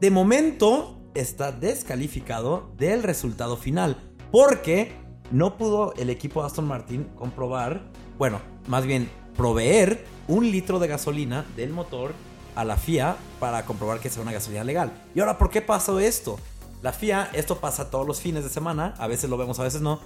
de 0.00 0.10
momento 0.10 1.00
está 1.14 1.52
descalificado 1.52 2.72
del 2.76 3.02
resultado 3.02 3.56
final 3.56 3.96
porque 4.30 4.92
no 5.30 5.56
pudo 5.56 5.94
el 5.96 6.10
equipo 6.10 6.44
Aston 6.44 6.66
Martin 6.66 7.04
comprobar, 7.16 7.82
bueno, 8.18 8.40
más 8.66 8.86
bien 8.86 9.10
proveer 9.36 10.04
un 10.28 10.50
litro 10.50 10.78
de 10.78 10.88
gasolina 10.88 11.44
del 11.56 11.70
motor 11.70 12.14
a 12.54 12.64
la 12.64 12.76
FIA 12.76 13.16
para 13.40 13.64
comprobar 13.64 14.00
que 14.00 14.10
sea 14.10 14.22
una 14.22 14.32
gasolina 14.32 14.64
legal. 14.64 14.92
¿Y 15.14 15.20
ahora 15.20 15.38
por 15.38 15.50
qué 15.50 15.60
pasó 15.60 15.98
esto? 15.98 16.38
La 16.82 16.92
FIA, 16.92 17.30
esto 17.32 17.58
pasa 17.58 17.90
todos 17.90 18.06
los 18.06 18.20
fines 18.20 18.44
de 18.44 18.50
semana, 18.50 18.94
a 18.98 19.06
veces 19.06 19.30
lo 19.30 19.36
vemos, 19.36 19.58
a 19.58 19.64
veces 19.64 19.80
no, 19.80 20.00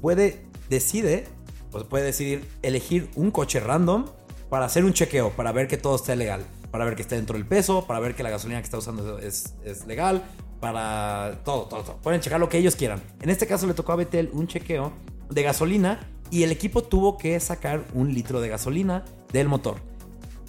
puede, 0.00 0.46
decide, 0.68 1.28
pues 1.70 1.84
puede 1.84 2.04
decidir 2.04 2.48
elegir 2.62 3.10
un 3.14 3.30
coche 3.30 3.60
random 3.60 4.06
para 4.48 4.66
hacer 4.66 4.84
un 4.84 4.92
chequeo, 4.92 5.30
para 5.30 5.52
ver 5.52 5.68
que 5.68 5.76
todo 5.76 5.96
esté 5.96 6.16
legal, 6.16 6.44
para 6.70 6.84
ver 6.84 6.96
que 6.96 7.02
esté 7.02 7.16
dentro 7.16 7.36
del 7.36 7.46
peso, 7.46 7.86
para 7.86 8.00
ver 8.00 8.14
que 8.14 8.22
la 8.22 8.30
gasolina 8.30 8.60
que 8.60 8.64
está 8.64 8.78
usando 8.78 9.18
es, 9.18 9.54
es 9.64 9.86
legal, 9.86 10.24
para 10.62 11.40
todo, 11.44 11.64
todo, 11.64 11.82
todo. 11.82 11.96
Pueden 11.96 12.20
checar 12.20 12.38
lo 12.38 12.48
que 12.48 12.56
ellos 12.56 12.76
quieran. 12.76 13.02
En 13.20 13.30
este 13.30 13.48
caso 13.48 13.66
le 13.66 13.74
tocó 13.74 13.90
a 13.90 13.96
Betel 13.96 14.30
un 14.32 14.46
chequeo 14.46 14.92
de 15.28 15.42
gasolina 15.42 16.08
y 16.30 16.44
el 16.44 16.52
equipo 16.52 16.84
tuvo 16.84 17.18
que 17.18 17.38
sacar 17.40 17.84
un 17.94 18.14
litro 18.14 18.40
de 18.40 18.48
gasolina 18.48 19.04
del 19.32 19.48
motor. 19.48 19.78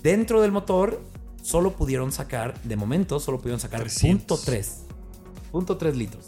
Dentro 0.03 0.39
del 0.41 0.51
motor 0.51 1.01
solo 1.41 1.73
pudieron 1.73 2.11
sacar, 2.11 2.53
de 2.61 2.75
momento, 2.75 3.19
solo 3.19 3.39
pudieron 3.39 3.59
sacar 3.59 3.79
300. 3.79 4.39
punto 4.39 4.51
.3. 4.51 4.67
Punto 5.51 5.79
.3 5.79 5.93
litros. 5.95 6.27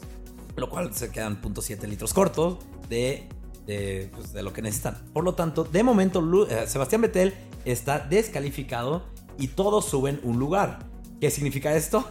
Lo 0.55 0.67
cual 0.67 0.91
se 0.95 1.11
quedan 1.11 1.39
punto 1.39 1.61
.7 1.61 1.87
litros 1.87 2.11
cortos 2.11 2.57
de 2.89 3.29
de, 3.67 4.09
pues, 4.15 4.33
de 4.33 4.43
lo 4.43 4.51
que 4.51 4.61
necesitan. 4.61 4.97
Por 5.13 5.23
lo 5.23 5.35
tanto, 5.35 5.63
de 5.63 5.83
momento, 5.83 6.47
eh, 6.49 6.65
Sebastián 6.67 7.01
Vettel 7.01 7.33
está 7.65 7.99
descalificado 7.99 9.03
y 9.37 9.49
todos 9.49 9.85
suben 9.85 10.19
un 10.23 10.39
lugar. 10.39 10.79
¿Qué 11.19 11.31
significa 11.31 11.75
esto? 11.75 12.07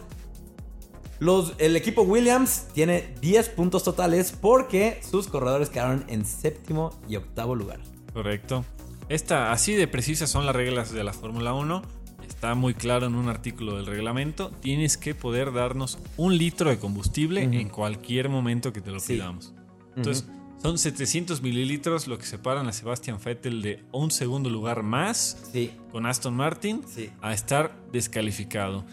Los, 1.19 1.53
el 1.59 1.75
equipo 1.75 2.01
Williams 2.03 2.67
tiene 2.73 3.13
10 3.21 3.49
puntos 3.49 3.83
totales 3.83 4.31
porque 4.33 4.99
sus 5.09 5.27
corredores 5.27 5.69
quedaron 5.69 6.03
en 6.07 6.25
séptimo 6.25 6.99
y 7.07 7.15
octavo 7.15 7.55
lugar. 7.55 7.79
Correcto. 8.13 8.65
Esta, 9.07 9.51
así 9.51 9.73
de 9.73 9.87
precisas 9.87 10.29
son 10.29 10.45
las 10.45 10.55
reglas 10.55 10.91
de 10.91 11.03
la 11.03 11.13
Fórmula 11.13 11.53
1. 11.53 11.81
Está 12.27 12.55
muy 12.55 12.73
claro 12.73 13.05
en 13.07 13.15
un 13.15 13.29
artículo 13.29 13.77
del 13.77 13.85
reglamento. 13.85 14.49
Tienes 14.61 14.97
que 14.97 15.15
poder 15.15 15.53
darnos 15.53 15.99
un 16.17 16.37
litro 16.37 16.69
de 16.69 16.77
combustible 16.79 17.43
en 17.43 17.69
cualquier 17.69 18.29
momento 18.29 18.73
que 18.73 18.81
te 18.81 18.91
lo 18.91 18.99
Sí. 18.99 19.13
pidamos. 19.13 19.53
Entonces, 19.95 20.25
son 20.61 20.77
700 20.79 21.41
mililitros 21.43 22.07
lo 22.07 22.17
que 22.17 22.25
separan 22.25 22.67
a 22.67 22.73
Sebastian 22.73 23.19
Vettel 23.23 23.61
de 23.61 23.83
un 23.91 24.09
segundo 24.11 24.49
lugar 24.49 24.81
más 24.83 25.37
Sí, 25.53 25.71
con 25.91 26.05
Aston 26.07 26.33
Martin 26.35 26.81
sí. 26.87 27.09
a 27.21 27.33
estar 27.33 27.75
descalificado. 27.91 28.83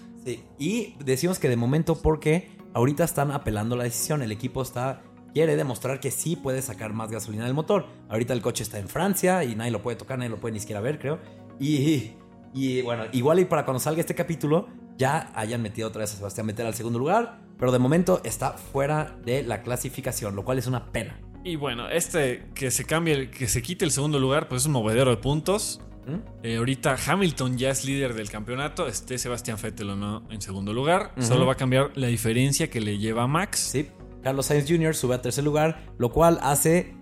Y 0.59 0.95
decimos 1.05 1.39
que 1.39 1.49
de 1.49 1.57
momento 1.57 2.01
porque 2.01 2.51
ahorita 2.75 3.05
están 3.05 3.31
apelando 3.31 3.77
la 3.77 3.85
decisión. 3.85 4.23
El 4.23 4.33
equipo 4.33 4.63
está 4.63 5.03
quiere 5.33 5.57
demostrar 5.57 6.01
que 6.01 6.11
sí 6.11 6.37
puede 6.37 6.63
sacar 6.63 6.93
más 6.93 7.11
gasolina 7.11 7.45
del 7.45 7.55
motor. 7.55 7.87
Ahorita 8.09 8.33
el 8.33 8.43
coche 8.43 8.63
está 8.63 8.79
en 8.79 8.89
Francia 8.89 9.45
y 9.45 9.57
nadie 9.57 9.71
lo 9.71 9.83
puede 9.83 9.97
tocar, 9.97 10.19
nadie 10.19 10.31
lo 10.31 10.41
puede 10.41 10.55
ni 10.55 10.61
siquiera 10.61 10.81
ver, 10.81 10.99
creo. 10.99 11.19
Y, 11.59 12.13
y 12.55 12.83
bueno, 12.83 13.05
igual 13.13 13.41
y 13.41 13.45
para 13.45 13.65
cuando 13.65 13.81
salga 13.81 14.01
este 14.01 14.15
capítulo 14.15 14.69
ya 14.97 15.33
hayan 15.35 15.63
metido 15.63 15.89
otra 15.89 16.01
vez 16.01 16.13
a 16.13 16.17
Sebastián 16.17 16.47
Vettel 16.47 16.67
al 16.67 16.75
segundo 16.75 16.99
lugar, 16.99 17.41
pero 17.59 17.73
de 17.73 17.79
momento 17.79 18.21
está 18.25 18.53
fuera 18.53 19.17
de 19.25 19.43
la 19.43 19.63
clasificación, 19.63 20.37
lo 20.37 20.45
cual 20.45 20.59
es 20.59 20.67
una 20.67 20.93
pena. 20.93 21.19
Y 21.45 21.57
bueno, 21.57 21.89
este 21.89 22.51
que 22.55 22.71
se 22.71 22.85
cambie, 22.85 23.31
que 23.31 23.49
se 23.49 23.63
quite 23.63 23.85
el 23.85 23.91
segundo 23.91 24.21
lugar, 24.21 24.49
pues 24.49 24.63
es 24.63 24.67
un 24.67 24.73
movedero 24.73 25.11
de 25.11 25.17
puntos. 25.17 25.81
¿Mm? 26.07 26.15
Eh, 26.43 26.57
ahorita 26.57 26.97
Hamilton 27.07 27.57
ya 27.59 27.71
es 27.71 27.85
líder 27.85 28.15
del 28.15 28.29
campeonato, 28.31 28.87
esté 28.89 29.19
Sebastián 29.19 29.57
Vettel 29.63 29.91
o 29.91 29.97
no 29.97 30.23
en 30.31 30.41
segundo 30.41 30.73
lugar. 30.73 31.13
Solo 31.21 31.47
va 31.47 31.53
a 31.53 31.57
cambiar 31.57 31.91
la 31.95 32.09
diferencia 32.09 32.69
que 32.71 32.81
le 32.81 32.99
lleva 32.99 33.23
a 33.25 33.27
Max. 33.27 33.59
Sí, 33.61 33.89
Carlos 34.23 34.47
Sainz 34.47 34.69
Jr. 34.69 34.95
sube 34.95 35.15
a 35.15 35.23
tercer 35.23 35.45
lugar, 35.45 35.85
lo 35.99 36.11
cual 36.13 36.39
hace 36.43 36.95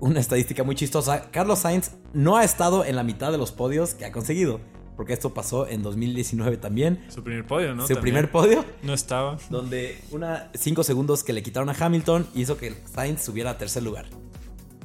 una 0.00 0.20
estadística 0.20 0.62
muy 0.64 0.74
chistosa. 0.74 1.30
Carlos 1.30 1.60
Sainz 1.60 1.92
no 2.12 2.36
ha 2.36 2.44
estado 2.44 2.84
en 2.84 2.96
la 2.96 3.02
mitad 3.02 3.32
de 3.32 3.38
los 3.38 3.52
podios 3.52 3.94
que 3.94 4.04
ha 4.04 4.12
conseguido, 4.12 4.60
porque 4.96 5.12
esto 5.12 5.32
pasó 5.34 5.66
en 5.66 5.82
2019 5.82 6.56
también. 6.58 7.04
Su 7.08 7.22
primer 7.22 7.46
podio, 7.46 7.74
¿no? 7.74 7.82
Su 7.82 7.88
También. 7.94 8.02
primer 8.02 8.30
podio, 8.30 8.64
No 8.82 8.94
estaba. 8.94 9.36
donde 9.50 9.98
una 10.10 10.50
5 10.54 10.82
segundos 10.84 11.24
que 11.24 11.32
le 11.34 11.42
quitaron 11.42 11.68
a 11.70 11.76
Hamilton 11.78 12.26
hizo 12.34 12.56
que 12.56 12.74
Sainz 12.94 13.22
subiera 13.22 13.50
a 13.50 13.58
tercer 13.58 13.82
lugar. 13.82 14.06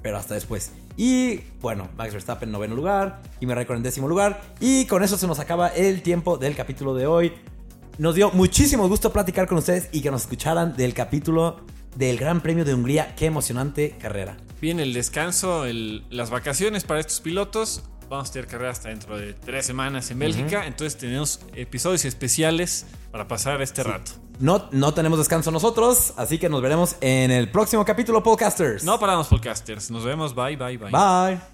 Pero 0.02 0.18
hasta 0.18 0.34
después. 0.34 0.72
Y 1.04 1.40
bueno, 1.62 1.90
Max 1.98 2.14
Verstappen 2.14 2.50
en 2.50 2.54
noveno 2.54 2.76
lugar, 2.76 3.24
Kimi 3.40 3.56
Raikkonen 3.56 3.80
en 3.80 3.84
décimo 3.84 4.08
lugar. 4.08 4.40
Y 4.60 4.86
con 4.86 5.04
eso 5.04 5.18
se 5.18 5.26
nos 5.26 5.40
acaba 5.40 5.70
el 5.70 6.04
tiempo 6.04 6.38
del 6.38 6.56
capítulo 6.56 6.94
de 6.94 7.08
hoy. 7.08 7.34
Nos 7.98 8.14
dio 8.14 8.30
muchísimo 8.30 8.88
gusto 8.88 9.12
platicar 9.12 9.48
con 9.48 9.58
ustedes 9.58 9.90
y 9.92 10.02
que 10.02 10.12
nos 10.12 10.22
escucharan 10.22 10.76
del 10.76 10.94
capítulo 10.94 11.62
del 11.96 12.20
Gran 12.20 12.40
Premio 12.42 12.66
de 12.66 12.76
Hungría. 12.76 13.16
Qué 13.16 13.26
emocionante 13.26 13.98
carrera. 14.00 14.38
Viene 14.62 14.84
el 14.84 14.94
descanso, 14.94 15.66
las 16.12 16.30
vacaciones 16.30 16.84
para 16.84 17.00
estos 17.00 17.20
pilotos. 17.20 17.82
Vamos 18.12 18.30
a 18.30 18.34
tener 18.34 18.48
carrera 18.50 18.72
hasta 18.72 18.90
dentro 18.90 19.18
de 19.18 19.34
tres 19.34 19.66
semanas 19.66 20.12
en 20.12 20.20
Bélgica. 20.20 20.68
Entonces 20.68 21.00
tenemos 21.00 21.40
episodios 21.56 22.04
especiales 22.04 22.86
para 23.10 23.26
pasar 23.26 23.62
este 23.62 23.84
rato. 23.84 24.12
No, 24.38 24.68
no 24.74 24.94
tenemos 24.94 25.18
descanso 25.18 25.50
nosotros, 25.50 26.14
así 26.18 26.38
que 26.38 26.50
nos 26.50 26.62
veremos 26.62 26.98
en 27.00 27.32
el 27.32 27.50
próximo 27.50 27.86
capítulo, 27.86 28.22
podcasters. 28.22 28.84
No 28.84 29.00
paramos, 29.00 29.30
podcasters. 29.30 29.90
Nos 29.92 30.04
vemos. 30.04 30.36
Bye, 30.36 30.58
bye, 30.58 30.78
bye. 30.78 30.92
Bye. 30.92 31.51